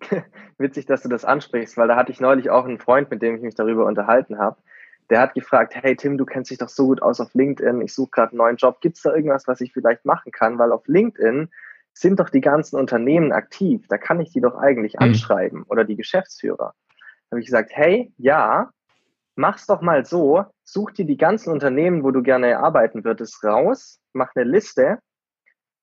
witzig, 0.58 0.86
dass 0.88 1.04
du 1.04 1.10
das 1.10 1.24
ansprichst, 1.24 1.78
weil 1.78 1.88
da 1.88 1.96
hatte 1.96 2.12
ich 2.12 2.20
neulich 2.20 2.50
auch 2.50 2.66
einen 2.66 2.80
Freund, 2.80 3.10
mit 3.10 3.22
dem 3.22 3.38
ich 3.38 3.42
mich 3.42 3.56
darüber 3.56 3.86
unterhalten 3.86 4.38
habe. 4.38 4.58
Der 5.10 5.22
hat 5.22 5.34
gefragt, 5.34 5.74
hey 5.74 5.96
Tim, 5.96 6.18
du 6.18 6.26
kennst 6.26 6.52
dich 6.52 6.58
doch 6.58 6.68
so 6.68 6.88
gut 6.88 7.02
aus 7.02 7.22
auf 7.22 7.34
LinkedIn, 7.34 7.80
ich 7.82 7.94
suche 7.94 8.12
gerade 8.12 8.32
einen 8.32 8.40
neuen 8.40 8.58
Job. 8.58 8.82
Gibt 8.82 8.98
es 8.98 9.04
da 9.04 9.16
irgendwas, 9.16 9.48
was 9.48 9.62
ich 9.62 9.72
vielleicht 9.72 10.04
machen 10.04 10.34
kann? 10.34 10.60
Weil 10.60 10.74
auf 10.74 10.86
LinkedIn 10.88 11.50
sind 11.94 12.20
doch 12.20 12.30
die 12.30 12.42
ganzen 12.42 12.76
Unternehmen 12.76 13.32
aktiv, 13.32 13.86
da 13.88 13.98
kann 13.98 14.20
ich 14.20 14.32
die 14.32 14.42
doch 14.42 14.56
eigentlich 14.58 14.96
mhm. 14.96 15.06
anschreiben 15.06 15.64
oder 15.64 15.86
die 15.86 15.96
Geschäftsführer. 15.96 16.74
Habe 17.32 17.40
ich 17.42 17.46
gesagt, 17.48 17.72
hey, 17.74 18.14
ja, 18.18 18.72
mach's 19.36 19.68
doch 19.68 19.82
mal 19.82 20.06
so, 20.06 20.46
such 20.64 20.92
dir 20.92 21.06
die 21.06 21.18
ganzen 21.18 21.52
Unternehmen, 21.52 22.04
wo 22.04 22.12
du 22.12 22.22
gerne 22.24 22.60
arbeiten 22.60 23.04
würdest, 23.04 23.44
raus, 23.44 24.00
mach 24.14 24.32
eine 24.36 24.46
Liste, 24.46 25.00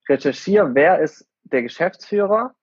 recherchiere, 0.08 0.74
wer 0.74 1.00
ist 1.00 1.26
der 1.44 1.62
Geschäftsführer, 1.62 2.54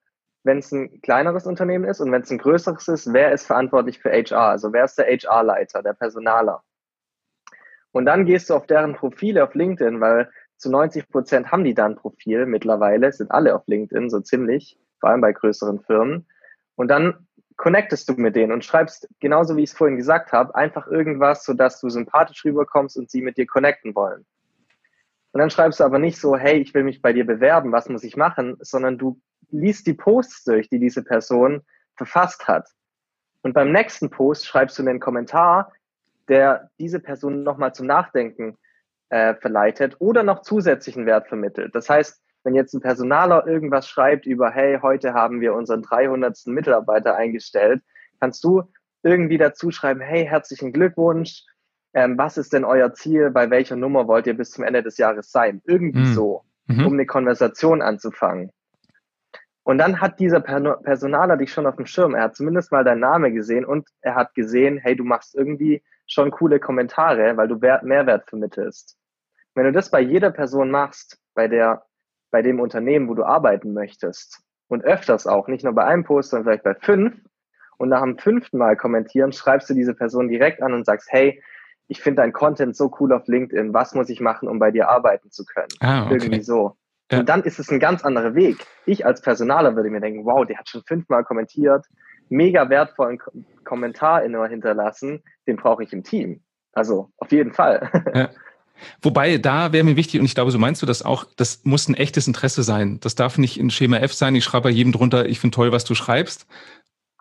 wenn 0.43 0.59
es 0.59 0.71
ein 0.71 1.01
kleineres 1.01 1.45
Unternehmen 1.45 1.85
ist 1.85 1.99
und 1.99 2.11
wenn 2.11 2.23
es 2.23 2.31
ein 2.31 2.39
größeres 2.39 2.87
ist, 2.87 3.13
wer 3.13 3.31
ist 3.31 3.45
verantwortlich 3.45 3.99
für 3.99 4.11
HR, 4.11 4.49
also 4.49 4.73
wer 4.73 4.85
ist 4.85 4.97
der 4.97 5.05
HR-Leiter, 5.05 5.83
der 5.83 5.93
Personaler. 5.93 6.63
Und 7.91 8.05
dann 8.05 8.25
gehst 8.25 8.49
du 8.49 8.55
auf 8.55 8.65
deren 8.65 8.95
Profile 8.95 9.43
auf 9.43 9.53
LinkedIn, 9.53 10.01
weil 10.01 10.29
zu 10.57 10.69
90 10.69 11.09
Prozent 11.09 11.51
haben 11.51 11.63
die 11.63 11.73
da 11.73 11.85
ein 11.85 11.95
Profil 11.95 12.45
mittlerweile, 12.45 13.11
sind 13.11 13.31
alle 13.31 13.55
auf 13.55 13.63
LinkedIn, 13.67 14.09
so 14.09 14.19
ziemlich, 14.19 14.79
vor 14.99 15.09
allem 15.09 15.21
bei 15.21 15.33
größeren 15.33 15.81
Firmen. 15.81 16.27
Und 16.75 16.87
dann 16.87 17.27
connectest 17.61 18.09
du 18.09 18.13
mit 18.13 18.35
denen 18.35 18.51
und 18.51 18.65
schreibst, 18.65 19.07
genauso 19.19 19.55
wie 19.55 19.61
ich 19.61 19.69
es 19.69 19.77
vorhin 19.77 19.95
gesagt 19.95 20.31
habe, 20.31 20.55
einfach 20.55 20.87
irgendwas, 20.87 21.45
sodass 21.45 21.79
du 21.79 21.89
sympathisch 21.89 22.43
rüberkommst 22.43 22.97
und 22.97 23.11
sie 23.11 23.21
mit 23.21 23.37
dir 23.37 23.45
connecten 23.45 23.93
wollen. 23.93 24.25
Und 25.31 25.39
dann 25.39 25.51
schreibst 25.51 25.79
du 25.79 25.83
aber 25.83 25.99
nicht 25.99 26.17
so, 26.17 26.35
hey, 26.35 26.57
ich 26.57 26.73
will 26.73 26.83
mich 26.83 27.03
bei 27.03 27.13
dir 27.13 27.23
bewerben, 27.23 27.71
was 27.71 27.87
muss 27.87 28.03
ich 28.03 28.17
machen, 28.17 28.57
sondern 28.61 28.97
du 28.97 29.21
liest 29.51 29.85
die 29.85 29.93
Posts 29.93 30.45
durch, 30.45 30.69
die 30.69 30.79
diese 30.79 31.03
Person 31.03 31.61
verfasst 31.97 32.47
hat. 32.47 32.67
Und 33.43 33.53
beim 33.53 33.71
nächsten 33.71 34.09
Post 34.09 34.47
schreibst 34.47 34.79
du 34.79 34.81
einen 34.81 34.99
Kommentar, 34.99 35.71
der 36.29 36.71
diese 36.79 36.99
Person 36.99 37.43
nochmal 37.43 37.75
zum 37.75 37.85
Nachdenken 37.85 38.57
äh, 39.09 39.35
verleitet 39.35 39.97
oder 39.99 40.23
noch 40.23 40.41
zusätzlichen 40.41 41.05
Wert 41.05 41.27
vermittelt. 41.27 41.75
Das 41.75 41.87
heißt, 41.91 42.23
wenn 42.43 42.55
jetzt 42.55 42.73
ein 42.73 42.81
Personaler 42.81 43.45
irgendwas 43.47 43.87
schreibt 43.87 44.25
über, 44.25 44.49
hey, 44.51 44.79
heute 44.81 45.13
haben 45.13 45.41
wir 45.41 45.53
unseren 45.53 45.81
300. 45.81 46.47
Mitarbeiter 46.47 47.15
eingestellt, 47.15 47.81
kannst 48.19 48.43
du 48.43 48.63
irgendwie 49.03 49.37
dazu 49.37 49.71
schreiben, 49.71 50.01
hey, 50.01 50.25
herzlichen 50.25 50.73
Glückwunsch, 50.73 51.43
ähm, 51.93 52.17
was 52.17 52.37
ist 52.37 52.53
denn 52.53 52.63
euer 52.63 52.93
Ziel, 52.93 53.31
bei 53.31 53.49
welcher 53.49 53.75
Nummer 53.75 54.07
wollt 54.07 54.27
ihr 54.27 54.35
bis 54.35 54.51
zum 54.51 54.63
Ende 54.63 54.83
des 54.83 54.97
Jahres 54.97 55.31
sein? 55.31 55.61
Irgendwie 55.65 55.99
mhm. 55.99 56.13
so, 56.13 56.45
mhm. 56.67 56.85
um 56.85 56.93
eine 56.93 57.05
Konversation 57.05 57.81
anzufangen. 57.81 58.51
Und 59.63 59.77
dann 59.77 60.01
hat 60.01 60.19
dieser 60.19 60.39
Personaler 60.39 61.37
dich 61.37 61.53
schon 61.53 61.67
auf 61.67 61.75
dem 61.75 61.85
Schirm. 61.85 62.15
Er 62.15 62.23
hat 62.23 62.35
zumindest 62.35 62.71
mal 62.71 62.83
deinen 62.83 63.01
Namen 63.01 63.35
gesehen 63.35 63.63
und 63.63 63.87
er 64.01 64.15
hat 64.15 64.33
gesehen, 64.33 64.79
hey, 64.79 64.95
du 64.95 65.03
machst 65.03 65.35
irgendwie 65.35 65.83
schon 66.07 66.31
coole 66.31 66.59
Kommentare, 66.59 67.37
weil 67.37 67.47
du 67.47 67.55
Mehrwert 67.55 68.27
vermittelst. 68.27 68.97
Wenn 69.53 69.65
du 69.65 69.71
das 69.71 69.91
bei 69.91 70.01
jeder 70.01 70.31
Person 70.31 70.71
machst, 70.71 71.19
bei 71.35 71.47
der, 71.47 71.83
bei 72.31 72.41
dem 72.41 72.59
Unternehmen, 72.59 73.07
wo 73.07 73.13
du 73.13 73.23
arbeiten 73.23 73.73
möchtest 73.73 74.41
und 74.67 74.83
öfters 74.83 75.27
auch, 75.27 75.47
nicht 75.47 75.63
nur 75.63 75.73
bei 75.73 75.85
einem 75.85 76.03
Post, 76.03 76.31
sondern 76.31 76.45
vielleicht 76.45 76.63
bei 76.63 76.75
fünf 76.75 77.13
und 77.77 77.89
nach 77.89 78.01
dem 78.01 78.17
fünften 78.17 78.57
Mal 78.57 78.75
kommentieren, 78.77 79.33
schreibst 79.33 79.69
du 79.69 79.73
diese 79.73 79.93
Person 79.93 80.29
direkt 80.29 80.61
an 80.61 80.73
und 80.73 80.85
sagst, 80.85 81.09
hey, 81.11 81.43
ich 81.87 82.01
finde 82.01 82.21
dein 82.21 82.31
Content 82.31 82.75
so 82.75 82.91
cool 82.99 83.11
auf 83.11 83.27
LinkedIn, 83.27 83.73
was 83.73 83.93
muss 83.93 84.09
ich 84.09 84.21
machen, 84.21 84.47
um 84.47 84.59
bei 84.59 84.71
dir 84.71 84.87
arbeiten 84.87 85.29
zu 85.29 85.43
können? 85.45 85.67
Ah, 85.81 86.05
okay. 86.05 86.13
Irgendwie 86.13 86.41
so. 86.41 86.77
Ja. 87.11 87.19
Und 87.19 87.27
dann 87.27 87.43
ist 87.43 87.59
es 87.59 87.69
ein 87.69 87.79
ganz 87.79 88.05
anderer 88.05 88.33
Weg. 88.33 88.65
Ich 88.85 89.05
als 89.05 89.21
Personaler 89.21 89.75
würde 89.75 89.89
mir 89.89 89.99
denken, 89.99 90.25
wow, 90.25 90.45
der 90.45 90.57
hat 90.57 90.69
schon 90.69 90.83
fünfmal 90.83 91.25
kommentiert, 91.25 91.85
mega 92.29 92.69
wertvollen 92.69 93.19
Kommentar 93.65 94.23
in 94.23 94.41
hinterlassen, 94.45 95.21
den 95.47 95.57
brauche 95.57 95.83
ich 95.83 95.91
im 95.91 96.03
Team. 96.03 96.41
Also 96.71 97.11
auf 97.17 97.31
jeden 97.31 97.51
Fall. 97.51 97.89
Ja. 98.15 98.29
Wobei, 99.01 99.37
da 99.37 99.73
wäre 99.73 99.83
mir 99.83 99.95
wichtig, 99.95 100.19
und 100.19 100.25
ich 100.25 100.35
glaube, 100.35 100.51
so 100.51 100.59
meinst 100.59 100.81
du 100.81 100.85
das 100.85 101.03
auch, 101.03 101.25
das 101.35 101.61
muss 101.63 101.87
ein 101.87 101.93
echtes 101.93 102.27
Interesse 102.27 102.63
sein. 102.63 102.99
Das 102.99 103.15
darf 103.15 103.37
nicht 103.37 103.59
in 103.59 103.69
Schema 103.69 103.97
F 103.97 104.13
sein, 104.13 104.35
ich 104.35 104.43
schreibe 104.43 104.63
bei 104.63 104.69
jedem 104.69 104.91
drunter, 104.91 105.27
ich 105.27 105.39
finde 105.39 105.55
toll, 105.55 105.71
was 105.71 105.83
du 105.85 105.95
schreibst, 105.95 106.47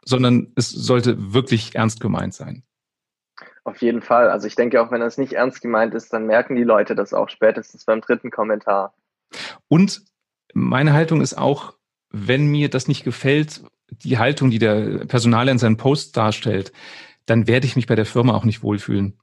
sondern 0.05 0.53
es 0.57 0.71
sollte 0.71 1.33
wirklich 1.35 1.75
ernst 1.75 2.01
gemeint 2.01 2.35
sein. 2.35 2.63
Auf 3.65 3.83
jeden 3.83 4.01
Fall. 4.01 4.31
Also 4.31 4.47
ich 4.47 4.55
denke, 4.55 4.81
auch 4.83 4.91
wenn 4.91 5.01
das 5.01 5.19
nicht 5.19 5.35
ernst 5.35 5.61
gemeint 5.61 5.95
ist, 5.95 6.13
dann 6.13 6.27
merken 6.27 6.57
die 6.57 6.65
Leute 6.65 6.95
das 6.95 7.13
auch 7.13 7.29
spätestens 7.29 7.85
beim 7.85 8.01
dritten 8.01 8.31
Kommentar. 8.31 8.95
Und 9.69 10.03
meine 10.55 10.93
Haltung 10.93 11.21
ist 11.21 11.37
auch, 11.37 11.75
wenn 12.11 12.47
mir 12.47 12.71
das 12.71 12.89
nicht 12.89 13.05
gefällt, 13.05 13.63
die 13.91 14.19
Haltung, 14.19 14.51
die 14.51 14.59
der 14.59 15.05
Personaler 15.07 15.53
in 15.53 15.59
seinen 15.59 15.77
Post 15.77 16.17
darstellt, 16.17 16.73
dann 17.27 17.47
werde 17.47 17.67
ich 17.67 17.77
mich 17.77 17.87
bei 17.87 17.95
der 17.95 18.07
Firma 18.07 18.35
auch 18.35 18.45
nicht 18.45 18.63
wohlfühlen. 18.63 19.19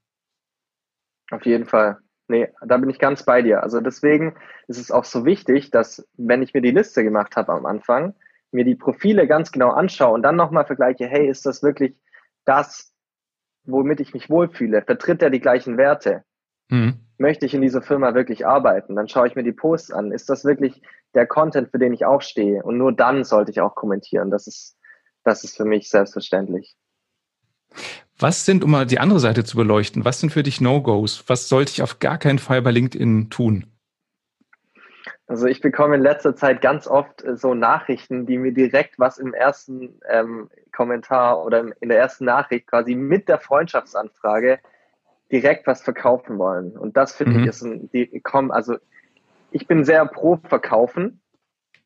Auf 1.31 1.45
jeden 1.45 1.65
Fall. 1.65 1.97
Nee, 2.27 2.49
da 2.65 2.77
bin 2.77 2.89
ich 2.89 2.99
ganz 2.99 3.23
bei 3.23 3.41
dir. 3.41 3.63
Also 3.63 3.79
deswegen 3.79 4.35
ist 4.67 4.79
es 4.79 4.91
auch 4.91 5.05
so 5.05 5.25
wichtig, 5.25 5.71
dass 5.71 6.07
wenn 6.17 6.41
ich 6.41 6.53
mir 6.53 6.61
die 6.61 6.71
Liste 6.71 7.03
gemacht 7.03 7.37
habe 7.37 7.53
am 7.53 7.65
Anfang, 7.65 8.15
mir 8.51 8.65
die 8.65 8.75
Profile 8.75 9.27
ganz 9.27 9.51
genau 9.51 9.69
anschaue 9.69 10.13
und 10.13 10.23
dann 10.23 10.35
nochmal 10.35 10.65
vergleiche, 10.65 11.07
hey, 11.07 11.29
ist 11.29 11.45
das 11.45 11.63
wirklich 11.63 11.95
das, 12.45 12.93
womit 13.63 13.99
ich 14.01 14.13
mich 14.13 14.29
wohlfühle? 14.29 14.81
Vertritt 14.81 15.21
er 15.21 15.29
die 15.29 15.39
gleichen 15.39 15.77
Werte? 15.77 16.23
Mhm. 16.69 16.99
Möchte 17.17 17.45
ich 17.45 17.53
in 17.53 17.61
dieser 17.61 17.81
Firma 17.81 18.13
wirklich 18.13 18.45
arbeiten? 18.45 18.95
Dann 18.95 19.07
schaue 19.07 19.27
ich 19.27 19.35
mir 19.35 19.43
die 19.43 19.53
Posts 19.53 19.91
an. 19.91 20.11
Ist 20.11 20.29
das 20.29 20.43
wirklich 20.45 20.81
der 21.13 21.25
Content, 21.25 21.71
für 21.71 21.79
den 21.79 21.93
ich 21.93 22.05
auch 22.05 22.21
stehe? 22.21 22.61
Und 22.61 22.77
nur 22.77 22.91
dann 22.93 23.23
sollte 23.23 23.51
ich 23.51 23.61
auch 23.61 23.75
kommentieren. 23.75 24.31
Das 24.31 24.47
ist, 24.47 24.77
das 25.23 25.43
ist 25.43 25.57
für 25.57 25.65
mich 25.65 25.89
selbstverständlich. 25.89 26.75
Was 28.19 28.45
sind, 28.45 28.63
um 28.63 28.71
mal 28.71 28.85
die 28.85 28.99
andere 28.99 29.19
Seite 29.19 29.43
zu 29.43 29.57
beleuchten, 29.57 30.03
was 30.03 30.19
sind 30.19 30.31
für 30.31 30.41
dich 30.41 30.59
No-Gos? 30.59 31.23
Was 31.27 31.49
sollte 31.49 31.71
ich 31.71 31.83
auf 31.83 31.99
gar 31.99 32.17
keinen 32.17 32.39
Fall 32.39 32.61
bei 32.63 32.71
LinkedIn 32.71 33.29
tun? 33.29 33.67
Also 35.27 35.45
ich 35.45 35.61
bekomme 35.61 35.95
in 35.95 36.01
letzter 36.01 36.35
Zeit 36.35 36.61
ganz 36.61 36.87
oft 36.87 37.23
äh, 37.23 37.35
so 37.35 37.53
Nachrichten, 37.53 38.25
die 38.25 38.37
mir 38.37 38.53
direkt 38.53 38.97
was 38.97 39.17
im 39.17 39.33
ersten 39.33 39.99
ähm, 40.09 40.49
Kommentar 40.71 41.43
oder 41.45 41.65
in 41.81 41.89
der 41.89 41.99
ersten 41.99 42.25
Nachricht 42.25 42.67
quasi 42.67 42.95
mit 42.95 43.27
der 43.27 43.39
Freundschaftsanfrage 43.39 44.59
direkt 45.31 45.67
was 45.67 45.81
verkaufen 45.81 46.39
wollen. 46.39 46.77
Und 46.77 46.95
das 46.95 47.13
finde 47.13 47.33
mhm. 47.33 47.43
ich 47.43 47.49
ist 47.49 47.61
ein, 47.61 47.89
die 47.91 48.19
kommen, 48.21 48.51
also 48.51 48.77
ich 49.51 49.67
bin 49.67 49.83
sehr 49.83 50.05
pro 50.05 50.37
Verkaufen. 50.37 51.21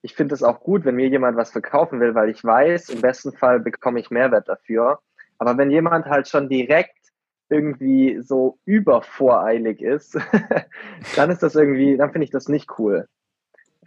Ich 0.03 0.15
finde 0.15 0.35
es 0.35 0.43
auch 0.43 0.61
gut, 0.61 0.85
wenn 0.85 0.95
mir 0.95 1.09
jemand 1.09 1.35
was 1.35 1.51
verkaufen 1.51 1.99
will, 1.99 2.15
weil 2.15 2.29
ich 2.29 2.43
weiß, 2.43 2.89
im 2.89 3.01
besten 3.01 3.33
Fall 3.33 3.59
bekomme 3.59 3.99
ich 3.99 4.11
Mehrwert 4.11 4.49
dafür. 4.49 4.99
Aber 5.41 5.58
wenn 5.58 5.71
jemand 5.71 6.06
halt 6.06 6.27
schon 6.27 6.49
direkt 6.49 6.95
irgendwie 7.49 8.21
so 8.21 8.60
übervoreilig 8.65 9.82
ist, 9.82 10.15
dann 11.15 11.32
ist 11.32 11.41
das 11.41 11.56
irgendwie, 11.56 11.97
dann 11.97 12.12
finde 12.12 12.25
ich 12.25 12.30
das 12.30 12.47
nicht 12.47 12.77
cool. 12.77 13.08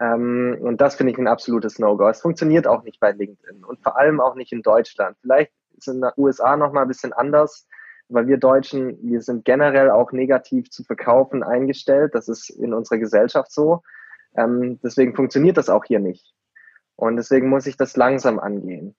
Ähm, 0.00 0.58
und 0.60 0.80
das 0.80 0.96
finde 0.96 1.12
ich 1.12 1.18
ein 1.18 1.28
absolutes 1.28 1.78
No-Go. 1.78 2.08
Es 2.08 2.22
funktioniert 2.22 2.66
auch 2.66 2.82
nicht 2.82 2.98
bei 2.98 3.12
LinkedIn 3.12 3.62
und 3.62 3.80
vor 3.84 3.96
allem 3.96 4.20
auch 4.20 4.34
nicht 4.34 4.50
in 4.50 4.62
Deutschland. 4.62 5.16
Vielleicht 5.20 5.52
ist 5.76 5.86
in 5.86 6.00
den 6.00 6.10
USA 6.16 6.56
noch 6.56 6.72
mal 6.72 6.82
ein 6.82 6.88
bisschen 6.88 7.12
anders, 7.12 7.68
weil 8.08 8.26
wir 8.26 8.38
Deutschen, 8.38 8.98
wir 9.08 9.22
sind 9.22 9.44
generell 9.44 9.90
auch 9.90 10.10
negativ 10.10 10.72
zu 10.72 10.82
verkaufen 10.82 11.44
eingestellt. 11.44 12.16
Das 12.16 12.26
ist 12.26 12.50
in 12.50 12.74
unserer 12.74 12.98
Gesellschaft 12.98 13.52
so. 13.52 13.80
Ähm, 14.36 14.80
deswegen 14.82 15.14
funktioniert 15.14 15.56
das 15.56 15.68
auch 15.68 15.84
hier 15.84 16.00
nicht. 16.00 16.34
Und 16.96 17.14
deswegen 17.14 17.48
muss 17.48 17.66
ich 17.66 17.76
das 17.76 17.96
langsam 17.96 18.40
angehen. 18.40 18.96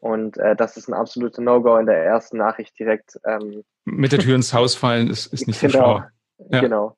Und 0.00 0.38
äh, 0.38 0.56
das 0.56 0.76
ist 0.78 0.88
ein 0.88 0.94
absolutes 0.94 1.38
No-Go 1.38 1.76
in 1.76 1.86
der 1.86 2.02
ersten 2.04 2.38
Nachricht 2.38 2.78
direkt. 2.78 3.20
Ähm, 3.24 3.64
Mit 3.84 4.12
der 4.12 4.18
Tür 4.18 4.34
ins 4.34 4.54
Haus 4.54 4.74
fallen 4.74 5.08
ist, 5.08 5.26
ist 5.26 5.46
nicht 5.46 5.60
genau, 5.60 5.72
so 5.72 5.78
schlau. 5.78 6.02
Ja. 6.50 6.60
Genau. 6.60 6.96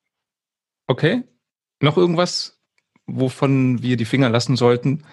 Okay. 0.87 1.25
Noch 1.81 1.97
irgendwas, 1.97 2.61
wovon 3.07 3.83
wir 3.83 3.97
die 3.97 4.05
Finger 4.05 4.31
lassen 4.31 4.55
sollten 4.55 5.05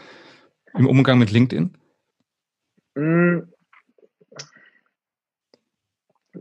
im 0.75 0.88
Umgang 0.88 1.17
mit 1.17 1.32
LinkedIn? 1.32 1.75
Mm. 2.93 3.39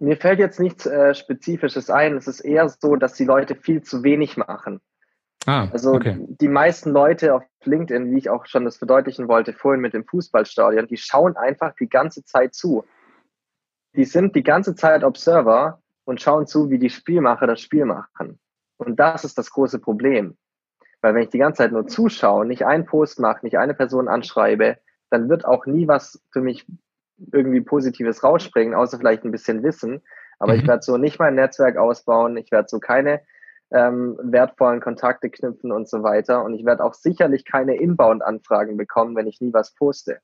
Mir 0.00 0.16
fällt 0.18 0.38
jetzt 0.38 0.60
nichts 0.60 0.84
äh, 0.84 1.14
Spezifisches 1.14 1.88
ein. 1.88 2.16
Es 2.16 2.28
ist 2.28 2.40
eher 2.40 2.68
so, 2.68 2.96
dass 2.96 3.14
die 3.14 3.24
Leute 3.24 3.54
viel 3.54 3.82
zu 3.82 4.02
wenig 4.02 4.36
machen. 4.36 4.80
Ah, 5.46 5.68
also 5.72 5.94
okay. 5.94 6.18
die 6.18 6.48
meisten 6.48 6.90
Leute 6.90 7.34
auf 7.34 7.44
LinkedIn, 7.64 8.10
wie 8.10 8.18
ich 8.18 8.30
auch 8.30 8.46
schon 8.46 8.64
das 8.64 8.76
verdeutlichen 8.76 9.28
wollte 9.28 9.52
vorhin 9.52 9.80
mit 9.80 9.94
dem 9.94 10.04
Fußballstadion, 10.04 10.88
die 10.88 10.96
schauen 10.96 11.36
einfach 11.36 11.74
die 11.76 11.88
ganze 11.88 12.24
Zeit 12.24 12.54
zu. 12.54 12.84
Die 13.94 14.04
sind 14.04 14.34
die 14.36 14.42
ganze 14.42 14.74
Zeit 14.74 15.04
Observer 15.04 15.80
und 16.04 16.20
schauen 16.20 16.46
zu, 16.46 16.70
wie 16.70 16.78
die 16.78 16.90
Spielmacher 16.90 17.46
das 17.46 17.60
Spiel 17.60 17.84
machen. 17.84 18.38
Und 18.76 18.98
das 18.98 19.24
ist 19.24 19.38
das 19.38 19.50
große 19.50 19.78
Problem. 19.78 20.36
Weil 21.00 21.14
wenn 21.14 21.22
ich 21.22 21.30
die 21.30 21.38
ganze 21.38 21.58
Zeit 21.58 21.72
nur 21.72 21.86
zuschaue, 21.86 22.44
nicht 22.44 22.66
einen 22.66 22.86
Post 22.86 23.20
mache, 23.20 23.44
nicht 23.44 23.58
eine 23.58 23.74
Person 23.74 24.08
anschreibe, 24.08 24.78
dann 25.10 25.28
wird 25.28 25.44
auch 25.44 25.66
nie 25.66 25.86
was 25.86 26.22
für 26.32 26.40
mich 26.40 26.66
irgendwie 27.32 27.60
Positives 27.60 28.22
rausspringen, 28.22 28.74
außer 28.74 28.98
vielleicht 28.98 29.24
ein 29.24 29.30
bisschen 29.30 29.62
Wissen. 29.62 30.02
Aber 30.38 30.54
mhm. 30.54 30.60
ich 30.60 30.66
werde 30.66 30.82
so 30.82 30.96
nicht 30.96 31.18
mein 31.18 31.34
Netzwerk 31.34 31.76
ausbauen, 31.76 32.36
ich 32.36 32.50
werde 32.50 32.68
so 32.68 32.80
keine 32.80 33.20
ähm, 33.70 34.18
wertvollen 34.22 34.80
Kontakte 34.80 35.30
knüpfen 35.30 35.72
und 35.72 35.88
so 35.88 36.02
weiter. 36.02 36.42
Und 36.44 36.54
ich 36.54 36.64
werde 36.64 36.84
auch 36.84 36.94
sicherlich 36.94 37.44
keine 37.44 37.76
Inbound-Anfragen 37.76 38.76
bekommen, 38.76 39.16
wenn 39.16 39.26
ich 39.26 39.40
nie 39.40 39.52
was 39.52 39.74
poste. 39.74 40.20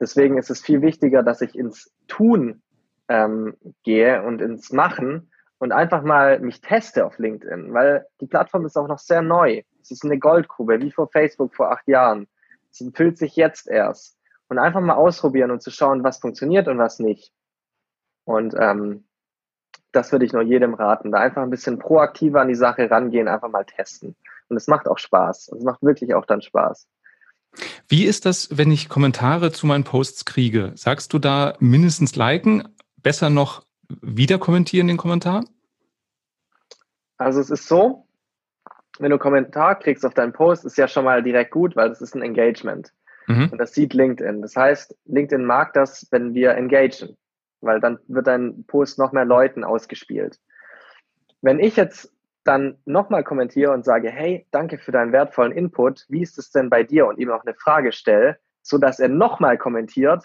Deswegen 0.00 0.38
ist 0.38 0.50
es 0.50 0.60
viel 0.60 0.82
wichtiger, 0.82 1.22
dass 1.22 1.40
ich 1.40 1.56
ins 1.56 1.92
Tun 2.08 2.62
ähm, 3.08 3.56
gehe 3.82 4.22
und 4.22 4.40
ins 4.40 4.72
Machen 4.72 5.30
und 5.58 5.72
einfach 5.72 6.02
mal 6.02 6.40
mich 6.40 6.60
teste 6.60 7.06
auf 7.06 7.18
LinkedIn, 7.18 7.72
weil 7.72 8.06
die 8.20 8.26
Plattform 8.26 8.66
ist 8.66 8.76
auch 8.76 8.88
noch 8.88 8.98
sehr 8.98 9.22
neu. 9.22 9.62
Es 9.80 9.90
ist 9.90 10.04
eine 10.04 10.18
Goldgrube, 10.18 10.80
wie 10.80 10.90
vor 10.90 11.08
Facebook 11.08 11.54
vor 11.54 11.70
acht 11.70 11.86
Jahren. 11.86 12.26
Es 12.70 12.84
füllt 12.94 13.18
sich 13.18 13.36
jetzt 13.36 13.68
erst. 13.68 14.18
Und 14.48 14.58
einfach 14.58 14.80
mal 14.80 14.94
ausprobieren 14.94 15.50
und 15.50 15.62
zu 15.62 15.70
schauen, 15.70 16.04
was 16.04 16.18
funktioniert 16.18 16.68
und 16.68 16.78
was 16.78 16.98
nicht. 16.98 17.32
Und 18.24 18.54
ähm, 18.58 19.06
das 19.94 20.12
würde 20.12 20.24
ich 20.24 20.32
nur 20.32 20.42
jedem 20.42 20.74
raten, 20.74 21.12
da 21.12 21.18
einfach 21.18 21.42
ein 21.42 21.50
bisschen 21.50 21.78
proaktiver 21.78 22.40
an 22.40 22.48
die 22.48 22.54
Sache 22.54 22.90
rangehen, 22.90 23.28
einfach 23.28 23.48
mal 23.48 23.64
testen. 23.64 24.16
Und 24.48 24.56
es 24.56 24.66
macht 24.66 24.88
auch 24.88 24.98
Spaß. 24.98 25.52
Es 25.56 25.64
macht 25.64 25.82
wirklich 25.82 26.14
auch 26.14 26.26
dann 26.26 26.42
Spaß. 26.42 26.86
Wie 27.88 28.04
ist 28.04 28.26
das, 28.26 28.48
wenn 28.56 28.70
ich 28.72 28.88
Kommentare 28.88 29.52
zu 29.52 29.66
meinen 29.66 29.84
Posts 29.84 30.24
kriege? 30.24 30.72
Sagst 30.74 31.12
du 31.12 31.18
da 31.18 31.54
mindestens 31.60 32.16
liken, 32.16 32.68
besser 33.02 33.30
noch 33.30 33.64
wieder 34.00 34.38
kommentieren 34.38 34.88
den 34.88 34.96
Kommentar? 34.96 35.44
Also 37.16 37.40
es 37.40 37.50
ist 37.50 37.68
so, 37.68 38.06
wenn 38.98 39.10
du 39.10 39.14
einen 39.14 39.20
Kommentar 39.20 39.78
kriegst 39.78 40.04
auf 40.04 40.14
deinen 40.14 40.32
Post, 40.32 40.64
ist 40.64 40.78
ja 40.78 40.88
schon 40.88 41.04
mal 41.04 41.22
direkt 41.22 41.52
gut, 41.52 41.76
weil 41.76 41.88
das 41.88 42.00
ist 42.00 42.14
ein 42.14 42.22
Engagement. 42.22 42.92
Mhm. 43.26 43.50
Und 43.52 43.58
das 43.58 43.72
sieht 43.72 43.94
LinkedIn. 43.94 44.42
Das 44.42 44.56
heißt, 44.56 44.94
LinkedIn 45.06 45.44
mag 45.44 45.72
das, 45.74 46.06
wenn 46.10 46.34
wir 46.34 46.54
engagen 46.54 47.16
weil 47.64 47.80
dann 47.80 47.98
wird 48.08 48.26
dein 48.26 48.64
Post 48.66 48.98
noch 48.98 49.12
mehr 49.12 49.24
Leuten 49.24 49.64
ausgespielt. 49.64 50.38
Wenn 51.42 51.58
ich 51.58 51.76
jetzt 51.76 52.12
dann 52.44 52.76
nochmal 52.84 53.24
kommentiere 53.24 53.72
und 53.72 53.84
sage, 53.84 54.10
hey, 54.10 54.46
danke 54.50 54.78
für 54.78 54.92
deinen 54.92 55.12
wertvollen 55.12 55.52
Input, 55.52 56.04
wie 56.08 56.22
ist 56.22 56.38
es 56.38 56.50
denn 56.50 56.70
bei 56.70 56.82
dir 56.82 57.06
und 57.06 57.18
ihm 57.18 57.30
auch 57.30 57.44
eine 57.44 57.54
Frage 57.54 57.92
stelle, 57.92 58.38
so 58.62 58.78
dass 58.78 59.00
er 59.00 59.08
nochmal 59.08 59.58
kommentiert, 59.58 60.24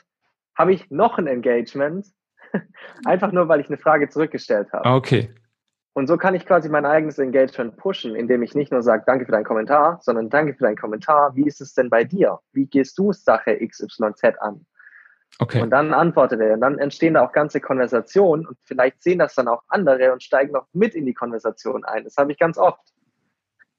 habe 0.56 0.74
ich 0.74 0.92
noch 0.92 1.18
ein 1.18 1.28
Engagement, 1.28 2.08
einfach 3.06 3.32
nur, 3.32 3.48
weil 3.48 3.62
ich 3.62 3.68
eine 3.68 3.78
Frage 3.78 4.10
zurückgestellt 4.10 4.72
habe. 4.74 4.90
Okay. 4.90 5.34
Und 5.94 6.08
so 6.08 6.18
kann 6.18 6.36
ich 6.36 6.46
quasi 6.46 6.70
mein 6.70 6.86
eigenes 6.86 7.20
Engagement 7.20 7.78
pushen, 7.78 8.16
indem 8.16 8.44
ich 8.44 8.56
nicht 8.56 8.72
nur 8.72 8.82
sage, 8.82 9.04
danke 9.06 9.26
für 9.26 9.32
deinen 9.32 9.44
Kommentar, 9.44 10.00
sondern 10.02 10.30
danke 10.30 10.54
für 10.54 10.64
deinen 10.64 10.78
Kommentar. 10.78 11.36
Wie 11.36 11.46
ist 11.46 11.62
es 11.62 11.74
denn 11.74 11.90
bei 11.90 12.04
dir? 12.04 12.40
Wie 12.54 12.68
gehst 12.68 12.98
du 12.98 13.12
Sache 13.12 13.58
XYZ 13.66 14.24
an? 14.40 14.66
Okay. 15.42 15.62
Und 15.62 15.70
dann 15.70 15.94
antwortet 15.94 16.42
er. 16.42 16.54
Und 16.54 16.62
dann 16.62 16.78
entstehen 16.78 17.14
da 17.14 17.26
auch 17.26 17.32
ganze 17.32 17.62
Konversationen 17.62 18.46
und 18.46 18.58
vielleicht 18.64 19.02
sehen 19.02 19.20
das 19.20 19.36
dann 19.36 19.48
auch 19.48 19.64
andere 19.70 20.12
und 20.12 20.22
steigen 20.22 20.52
noch 20.52 20.68
mit 20.74 20.96
in 20.96 21.06
die 21.06 21.14
Konversation 21.14 21.86
ein. 21.86 22.04
Das 22.04 22.18
habe 22.18 22.32
ich 22.32 22.38
ganz 22.38 22.58
oft. 22.58 22.94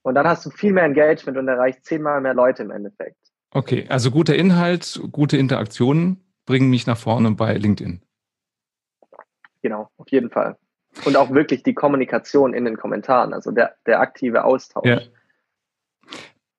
Und 0.03 0.15
dann 0.15 0.27
hast 0.27 0.47
du 0.47 0.51
viel 0.51 0.73
mehr 0.73 0.85
Engagement 0.85 1.37
und 1.37 1.47
erreicht 1.49 1.85
zehnmal 1.85 2.23
mehr 2.23 2.33
Leute 2.33 2.63
im 2.63 2.71
Endeffekt. 2.71 3.19
Okay, 3.53 3.85
also 3.91 4.11
guter 4.11 4.35
Inhalt, 4.35 5.01
gute 5.13 5.37
Interaktionen 5.37 6.25
bringen 6.47 6.71
mich 6.71 6.87
nach 6.87 6.97
vorne 6.97 7.33
bei 7.33 7.55
LinkedIn. 7.55 8.01
Genau, 9.63 9.91
auf 9.99 10.09
jeden 10.11 10.31
Fall. 10.31 10.57
Und 11.05 11.17
auch 11.17 11.31
wirklich 11.31 11.63
die 11.63 11.75
Kommunikation 11.75 12.55
in 12.55 12.65
den 12.65 12.79
Kommentaren, 12.79 13.35
also 13.35 13.51
der, 13.51 13.77
der 13.87 14.01
aktive 14.01 14.45
Austausch. 14.45 14.87
Ja. 14.87 15.01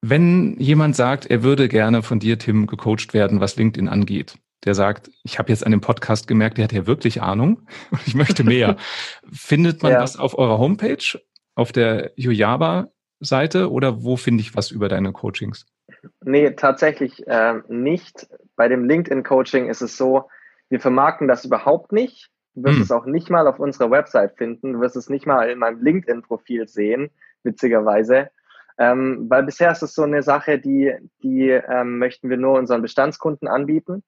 Wenn 0.01 0.57
jemand 0.59 0.95
sagt, 0.95 1.25
er 1.25 1.43
würde 1.43 1.67
gerne 1.67 2.03
von 2.03 2.19
dir, 2.19 2.37
Tim, 2.37 2.67
gecoacht 2.67 3.13
werden, 3.13 3.39
was 3.39 3.55
LinkedIn 3.55 3.89
angeht, 3.89 4.37
der 4.65 4.75
sagt, 4.75 5.09
ich 5.23 5.39
habe 5.39 5.49
jetzt 5.49 5.65
an 5.65 5.71
dem 5.71 5.81
Podcast 5.81 6.27
gemerkt, 6.27 6.57
der 6.57 6.65
hat 6.65 6.71
ja 6.71 6.87
wirklich 6.87 7.21
Ahnung 7.21 7.67
und 7.91 8.07
ich 8.07 8.15
möchte 8.15 8.43
mehr. 8.43 8.77
Findet 9.31 9.83
man 9.83 9.93
ja. 9.93 9.99
das 9.99 10.17
auf 10.17 10.37
eurer 10.37 10.57
Homepage, 10.57 11.19
auf 11.55 11.71
der 11.71 12.11
Yojaba-Seite 12.15 13.71
oder 13.71 14.03
wo 14.03 14.15
finde 14.15 14.41
ich 14.41 14.55
was 14.55 14.71
über 14.71 14.87
deine 14.87 15.11
Coachings? 15.11 15.65
Nee, 16.23 16.51
tatsächlich 16.51 17.27
äh, 17.27 17.55
nicht. 17.67 18.27
Bei 18.55 18.67
dem 18.67 18.85
LinkedIn-Coaching 18.85 19.69
ist 19.69 19.81
es 19.81 19.97
so, 19.97 20.29
wir 20.69 20.79
vermarkten 20.79 21.27
das 21.27 21.45
überhaupt 21.45 21.91
nicht. 21.91 22.29
Du 22.53 22.63
wirst 22.63 22.75
hm. 22.75 22.83
es 22.83 22.91
auch 22.91 23.05
nicht 23.05 23.29
mal 23.29 23.47
auf 23.47 23.59
unserer 23.59 23.91
Website 23.91 24.37
finden. 24.37 24.73
Du 24.73 24.79
wirst 24.79 24.95
es 24.95 25.09
nicht 25.09 25.25
mal 25.25 25.49
in 25.49 25.59
meinem 25.59 25.81
LinkedIn-Profil 25.81 26.67
sehen, 26.67 27.09
witzigerweise. 27.43 28.29
Ähm, 28.77 29.27
weil 29.29 29.43
bisher 29.43 29.71
ist 29.71 29.83
es 29.83 29.93
so 29.93 30.03
eine 30.03 30.23
Sache, 30.23 30.59
die, 30.59 30.93
die 31.21 31.49
ähm, 31.49 31.99
möchten 31.99 32.29
wir 32.29 32.37
nur 32.37 32.57
unseren 32.57 32.81
Bestandskunden 32.81 33.47
anbieten. 33.47 34.03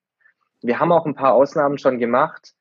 Wir 0.64 0.80
haben 0.80 0.92
auch 0.92 1.06
ein 1.06 1.14
paar 1.14 1.34
Ausnahmen 1.34 1.78
schon 1.78 2.00
gemacht. 2.00 2.54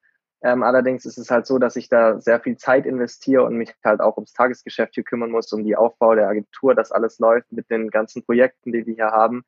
Ähm, 0.42 0.64
allerdings 0.64 1.04
ist 1.06 1.18
es 1.18 1.30
halt 1.30 1.46
so, 1.46 1.58
dass 1.58 1.76
ich 1.76 1.88
da 1.88 2.20
sehr 2.20 2.40
viel 2.40 2.56
Zeit 2.56 2.84
investiere 2.84 3.44
und 3.44 3.56
mich 3.56 3.72
halt 3.84 4.00
auch 4.00 4.16
ums 4.16 4.32
Tagesgeschäft 4.32 4.94
hier 4.94 5.04
kümmern 5.04 5.30
muss, 5.30 5.52
um 5.52 5.62
die 5.62 5.76
Aufbau 5.76 6.16
der 6.16 6.28
Agentur, 6.28 6.74
dass 6.74 6.90
alles 6.90 7.20
läuft 7.20 7.52
mit 7.52 7.70
den 7.70 7.90
ganzen 7.90 8.24
Projekten, 8.24 8.72
die 8.72 8.84
wir 8.84 8.94
hier 8.94 9.10
haben. 9.12 9.44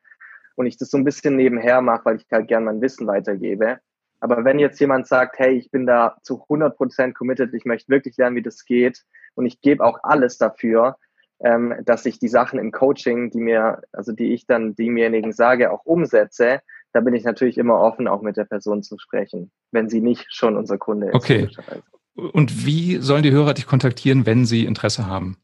Und 0.55 0.67
ich 0.67 0.77
das 0.77 0.91
so 0.91 0.97
ein 0.97 1.05
bisschen 1.05 1.35
nebenher 1.35 1.81
mache, 1.81 2.05
weil 2.05 2.17
ich 2.17 2.27
halt 2.31 2.47
gern 2.47 2.65
mein 2.65 2.81
Wissen 2.81 3.09
weitergebe. 3.09 3.81
Aber 4.21 4.45
wenn 4.45 4.61
jetzt 4.61 4.79
jemand 4.79 5.09
sagt, 5.09 5.39
hey, 5.41 5.55
ich 5.55 5.73
bin 5.73 5.85
da 5.85 6.17
zu 6.23 6.43
100 6.43 6.77
Prozent 6.77 7.17
committed, 7.17 7.53
ich 7.55 7.65
möchte 7.65 7.89
wirklich 7.89 8.17
lernen, 8.17 8.37
wie 8.37 8.43
das 8.43 8.65
geht 8.65 9.05
und 9.35 9.47
ich 9.47 9.61
gebe 9.61 9.85
auch 9.85 9.99
alles 10.05 10.39
dafür, 10.39 10.97
ähm, 11.41 11.75
dass 11.85 12.07
ich 12.07 12.21
die 12.21 12.29
Sachen 12.29 12.61
im 12.61 12.71
Coaching, 12.71 13.31
die 13.31 13.41
mir, 13.41 13.83
also 13.93 14.13
die 14.13 14.33
ich 14.33 14.47
dann 14.47 14.77
demjenigen 14.77 15.33
sage, 15.33 15.73
auch 15.73 15.85
umsetze, 15.85 16.61
da 16.95 17.01
bin 17.01 17.13
ich 17.13 17.25
natürlich 17.25 17.59
immer 17.59 17.81
offen, 17.81 18.07
auch 18.07 18.23
mit 18.23 18.37
der 18.37 18.45
Person 18.45 18.85
zu 18.85 18.99
sprechen, 18.99 19.51
wenn 19.73 19.91
sie 19.91 20.01
nicht 20.01 20.33
schon 20.33 20.57
unser 20.57 20.79
Kunde 20.79 21.09
ist. 21.09 21.15
Okay. 21.15 21.49
Und 22.15 22.65
wie 22.65 22.99
sollen 22.99 23.25
die 23.25 23.33
Hörer 23.33 23.53
dich 23.53 23.67
kontaktieren, 23.67 24.27
wenn 24.27 24.47
sie 24.47 24.65
Interesse 24.65 25.07
haben? 25.07 25.37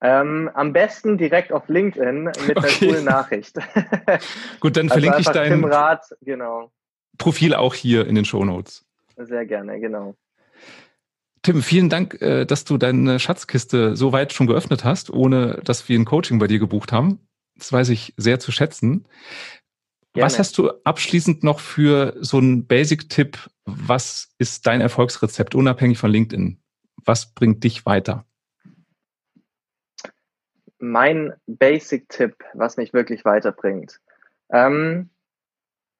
Ähm, 0.00 0.50
am 0.54 0.72
besten 0.72 1.16
direkt 1.16 1.52
auf 1.52 1.68
LinkedIn 1.68 2.24
mit 2.24 2.36
einer 2.36 2.58
okay. 2.58 2.88
coolen 2.88 3.04
Nachricht. 3.04 3.54
Gut, 4.60 4.76
dann 4.76 4.90
also 4.90 4.94
verlinke 4.94 5.20
ich 5.20 5.28
dein 5.28 5.62
Rath, 5.62 6.12
genau. 6.22 6.72
Profil 7.16 7.54
auch 7.54 7.74
hier 7.74 8.08
in 8.08 8.16
den 8.16 8.24
Show 8.24 8.44
Notes. 8.44 8.84
Sehr 9.16 9.46
gerne, 9.46 9.78
genau. 9.78 10.16
Tim, 11.42 11.62
vielen 11.62 11.88
Dank, 11.88 12.20
äh, 12.20 12.44
dass 12.46 12.64
du 12.64 12.78
deine 12.78 13.20
Schatzkiste 13.20 13.94
so 13.94 14.10
weit 14.10 14.32
schon 14.32 14.48
geöffnet 14.48 14.84
hast, 14.84 15.10
ohne 15.10 15.60
dass 15.62 15.88
wir 15.88 15.96
ein 15.96 16.04
Coaching 16.04 16.40
bei 16.40 16.48
dir 16.48 16.58
gebucht 16.58 16.90
haben. 16.90 17.20
Das 17.62 17.72
weiß 17.72 17.90
ich 17.90 18.12
sehr 18.16 18.40
zu 18.40 18.50
schätzen. 18.50 19.06
Gerne. 20.14 20.26
Was 20.26 20.40
hast 20.40 20.58
du 20.58 20.70
abschließend 20.82 21.44
noch 21.44 21.60
für 21.60 22.16
so 22.18 22.38
einen 22.38 22.66
Basic-Tipp? 22.66 23.38
Was 23.66 24.34
ist 24.38 24.66
dein 24.66 24.80
Erfolgsrezept, 24.80 25.54
unabhängig 25.54 25.96
von 25.96 26.10
LinkedIn? 26.10 26.60
Was 27.04 27.32
bringt 27.32 27.62
dich 27.62 27.86
weiter? 27.86 28.24
Mein 30.80 31.34
Basic-Tipp, 31.46 32.34
was 32.54 32.78
mich 32.78 32.92
wirklich 32.92 33.24
weiterbringt. 33.24 34.00
Ähm, 34.50 35.10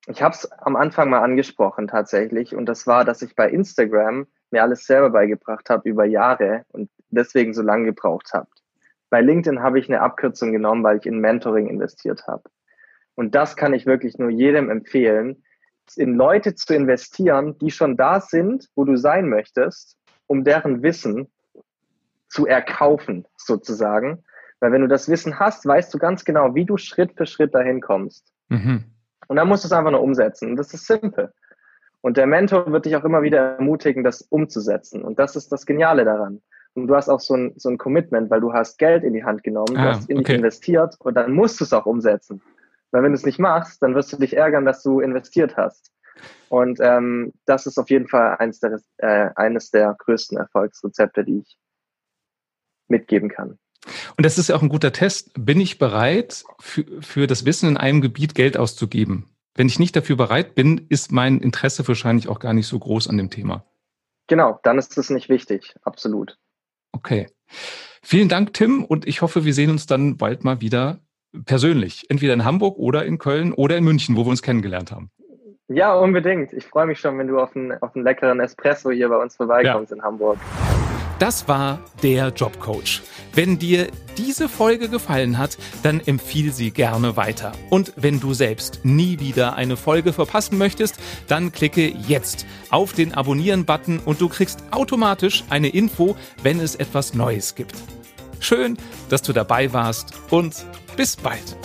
ich 0.09 0.20
habe 0.20 0.35
es 0.35 0.51
am 0.51 0.75
Anfang 0.75 1.11
mal 1.11 1.22
angesprochen 1.22 1.87
tatsächlich 1.87 2.57
und 2.57 2.66
das 2.66 2.88
war, 2.88 3.05
dass 3.05 3.22
ich 3.22 3.37
bei 3.37 3.48
Instagram 3.48 4.27
mir 4.51 4.64
alles 4.64 4.85
selber 4.85 5.11
beigebracht 5.11 5.70
habe 5.70 5.88
über 5.88 6.07
Jahre 6.07 6.64
und 6.70 6.90
deswegen 7.11 7.55
so 7.55 7.62
lange 7.62 7.85
gebraucht 7.85 8.33
habe. 8.33 8.48
Bei 9.12 9.20
LinkedIn 9.20 9.62
habe 9.62 9.79
ich 9.79 9.90
eine 9.90 10.01
Abkürzung 10.01 10.53
genommen, 10.53 10.83
weil 10.83 10.96
ich 10.96 11.05
in 11.05 11.18
Mentoring 11.18 11.68
investiert 11.68 12.27
habe. 12.27 12.44
Und 13.14 13.35
das 13.35 13.57
kann 13.57 13.75
ich 13.75 13.85
wirklich 13.85 14.16
nur 14.16 14.31
jedem 14.31 14.70
empfehlen, 14.70 15.44
in 15.96 16.14
Leute 16.14 16.55
zu 16.55 16.75
investieren, 16.75 17.59
die 17.59 17.70
schon 17.70 17.98
da 17.98 18.22
sind, 18.22 18.70
wo 18.75 18.87
du 18.87 18.96
sein 18.96 19.29
möchtest, 19.29 19.98
um 20.29 20.44
deren 20.44 20.83
Wissen 20.83 21.31
zu 22.31 22.46
erkaufen, 22.46 23.27
sozusagen. 23.37 24.25
Weil 24.61 24.72
wenn 24.72 24.81
du 24.81 24.88
das 24.88 25.11
Wissen 25.11 25.38
hast, 25.38 25.66
weißt 25.66 25.92
du 25.92 25.98
ganz 25.98 26.25
genau, 26.25 26.55
wie 26.55 26.64
du 26.64 26.79
Schritt 26.79 27.12
für 27.14 27.27
Schritt 27.27 27.55
dahin 27.55 27.83
kommst. 27.83 28.33
Mhm. 28.48 28.85
Und 29.29 29.37
dann 29.37 29.46
musst 29.46 29.64
du 29.64 29.66
es 29.66 29.72
einfach 29.72 29.90
nur 29.90 30.03
umsetzen. 30.03 30.53
Und 30.53 30.57
das 30.57 30.72
ist 30.72 30.87
simpel. 30.87 31.35
Und 32.01 32.16
der 32.16 32.27
Mentor 32.27 32.72
wird 32.72 32.87
dich 32.87 32.96
auch 32.96 33.05
immer 33.05 33.20
wieder 33.20 33.57
ermutigen, 33.59 34.05
das 34.05 34.22
umzusetzen. 34.22 35.03
Und 35.03 35.18
das 35.18 35.37
ist 35.37 35.53
das 35.53 35.66
Geniale 35.66 36.07
daran. 36.07 36.40
Und 36.74 36.87
du 36.87 36.94
hast 36.94 37.08
auch 37.08 37.20
so 37.20 37.35
ein, 37.35 37.52
so 37.56 37.68
ein 37.68 37.78
Commitment, 37.78 38.30
weil 38.30 38.40
du 38.40 38.52
hast 38.52 38.78
Geld 38.78 39.04
in 39.04 39.12
die 39.12 39.24
Hand 39.24 39.42
genommen, 39.42 39.76
ah, 39.76 39.82
du 39.82 39.88
hast 39.90 40.11
in 40.11 40.18
okay. 40.18 40.24
dich 40.24 40.37
investiert 40.37 40.96
und 41.00 41.14
dann 41.14 41.32
musst 41.32 41.61
du 41.61 41.64
es 41.64 41.72
auch 41.72 41.87
umsetzen. 41.87 42.40
Weil 42.90 43.02
wenn 43.02 43.12
du 43.12 43.16
es 43.16 43.26
nicht 43.26 43.38
machst, 43.38 43.82
dann 43.82 43.94
wirst 43.94 44.12
du 44.12 44.16
dich 44.16 44.37
ärgern, 44.37 44.64
dass 44.64 44.82
du 44.82 45.00
investiert 45.00 45.56
hast. 45.56 45.90
Und 46.48 46.78
ähm, 46.80 47.32
das 47.46 47.66
ist 47.66 47.78
auf 47.78 47.90
jeden 47.90 48.06
Fall 48.08 48.37
eines 48.38 48.61
der, 48.61 48.80
äh, 48.98 49.30
eines 49.37 49.70
der 49.70 49.96
größten 49.98 50.38
Erfolgsrezepte, 50.38 51.24
die 51.24 51.38
ich 51.38 51.56
mitgeben 52.88 53.30
kann. 53.30 53.58
Und 54.16 54.24
das 54.24 54.38
ist 54.38 54.48
ja 54.48 54.56
auch 54.56 54.62
ein 54.62 54.68
guter 54.68 54.92
Test. 54.92 55.32
Bin 55.35 55.61
ich 55.61 55.78
bereit, 55.78 56.44
für, 56.61 56.85
für 57.00 57.26
das 57.26 57.44
Wissen 57.44 57.70
in 57.70 57.76
einem 57.76 58.00
Gebiet 58.00 58.35
Geld 58.35 58.56
auszugeben? 58.56 59.28
Wenn 59.54 59.66
ich 59.66 59.78
nicht 59.78 59.96
dafür 59.96 60.16
bereit 60.16 60.54
bin, 60.54 60.87
ist 60.88 61.12
mein 61.12 61.40
Interesse 61.40 61.87
wahrscheinlich 61.87 62.28
auch 62.28 62.38
gar 62.38 62.54
nicht 62.54 62.66
so 62.66 62.78
groß 62.78 63.08
an 63.08 63.16
dem 63.16 63.30
Thema. 63.30 63.64
Genau, 64.28 64.61
dann 64.62 64.78
ist 64.78 64.96
es 64.96 65.11
nicht 65.11 65.28
wichtig, 65.28 65.74
absolut. 65.82 66.38
Okay. 66.92 67.26
Vielen 68.02 68.28
Dank, 68.28 68.52
Tim, 68.52 68.85
und 68.85 69.07
ich 69.07 69.22
hoffe, 69.22 69.44
wir 69.44 69.55
sehen 69.55 69.70
uns 69.70 69.87
dann 69.87 70.16
bald 70.16 70.44
mal 70.44 70.61
wieder 70.61 70.98
persönlich. 71.44 72.05
Entweder 72.09 72.35
in 72.35 72.44
Hamburg 72.44 72.76
oder 72.78 73.05
in 73.05 73.18
Köln 73.18 73.52
oder 73.52 73.76
in 73.76 73.85
München, 73.85 74.16
wo 74.16 74.24
wir 74.24 74.31
uns 74.31 74.42
kennengelernt 74.42 74.92
haben. 74.92 75.11
Ja, 75.68 75.94
unbedingt. 75.94 76.52
Ich 76.52 76.66
freue 76.66 76.87
mich 76.87 77.00
schon, 77.00 77.18
wenn 77.18 77.28
du 77.28 77.38
auf 77.38 77.57
einen, 77.57 77.72
auf 77.81 77.94
einen 77.94 78.05
leckeren 78.05 78.40
Espresso 78.40 78.90
hier 78.90 79.09
bei 79.09 79.16
uns 79.16 79.37
vorbeikommst 79.37 79.90
ja. 79.90 79.96
in 79.96 80.02
Hamburg. 80.02 80.38
Das 81.22 81.46
war 81.46 81.78
der 82.02 82.30
Jobcoach. 82.30 83.00
Wenn 83.32 83.56
dir 83.56 83.87
diese 84.18 84.48
Folge 84.48 84.88
gefallen 84.88 85.38
hat, 85.38 85.56
dann 85.85 86.00
empfiehl 86.00 86.52
sie 86.52 86.72
gerne 86.72 87.16
weiter. 87.16 87.52
Und 87.70 87.92
wenn 87.94 88.18
du 88.18 88.35
selbst 88.35 88.80
nie 88.82 89.20
wieder 89.20 89.54
eine 89.54 89.76
Folge 89.76 90.12
verpassen 90.12 90.58
möchtest, 90.58 90.96
dann 91.28 91.52
klicke 91.52 91.87
jetzt 92.08 92.44
auf 92.70 92.92
den 92.92 93.14
Abonnieren-Button 93.14 94.00
und 94.00 94.20
du 94.20 94.28
kriegst 94.28 94.64
automatisch 94.72 95.44
eine 95.48 95.68
Info, 95.68 96.16
wenn 96.42 96.58
es 96.58 96.74
etwas 96.74 97.14
Neues 97.14 97.54
gibt. 97.54 97.76
Schön, 98.40 98.76
dass 99.08 99.22
du 99.22 99.32
dabei 99.32 99.72
warst 99.72 100.14
und 100.30 100.66
bis 100.96 101.14
bald. 101.14 101.56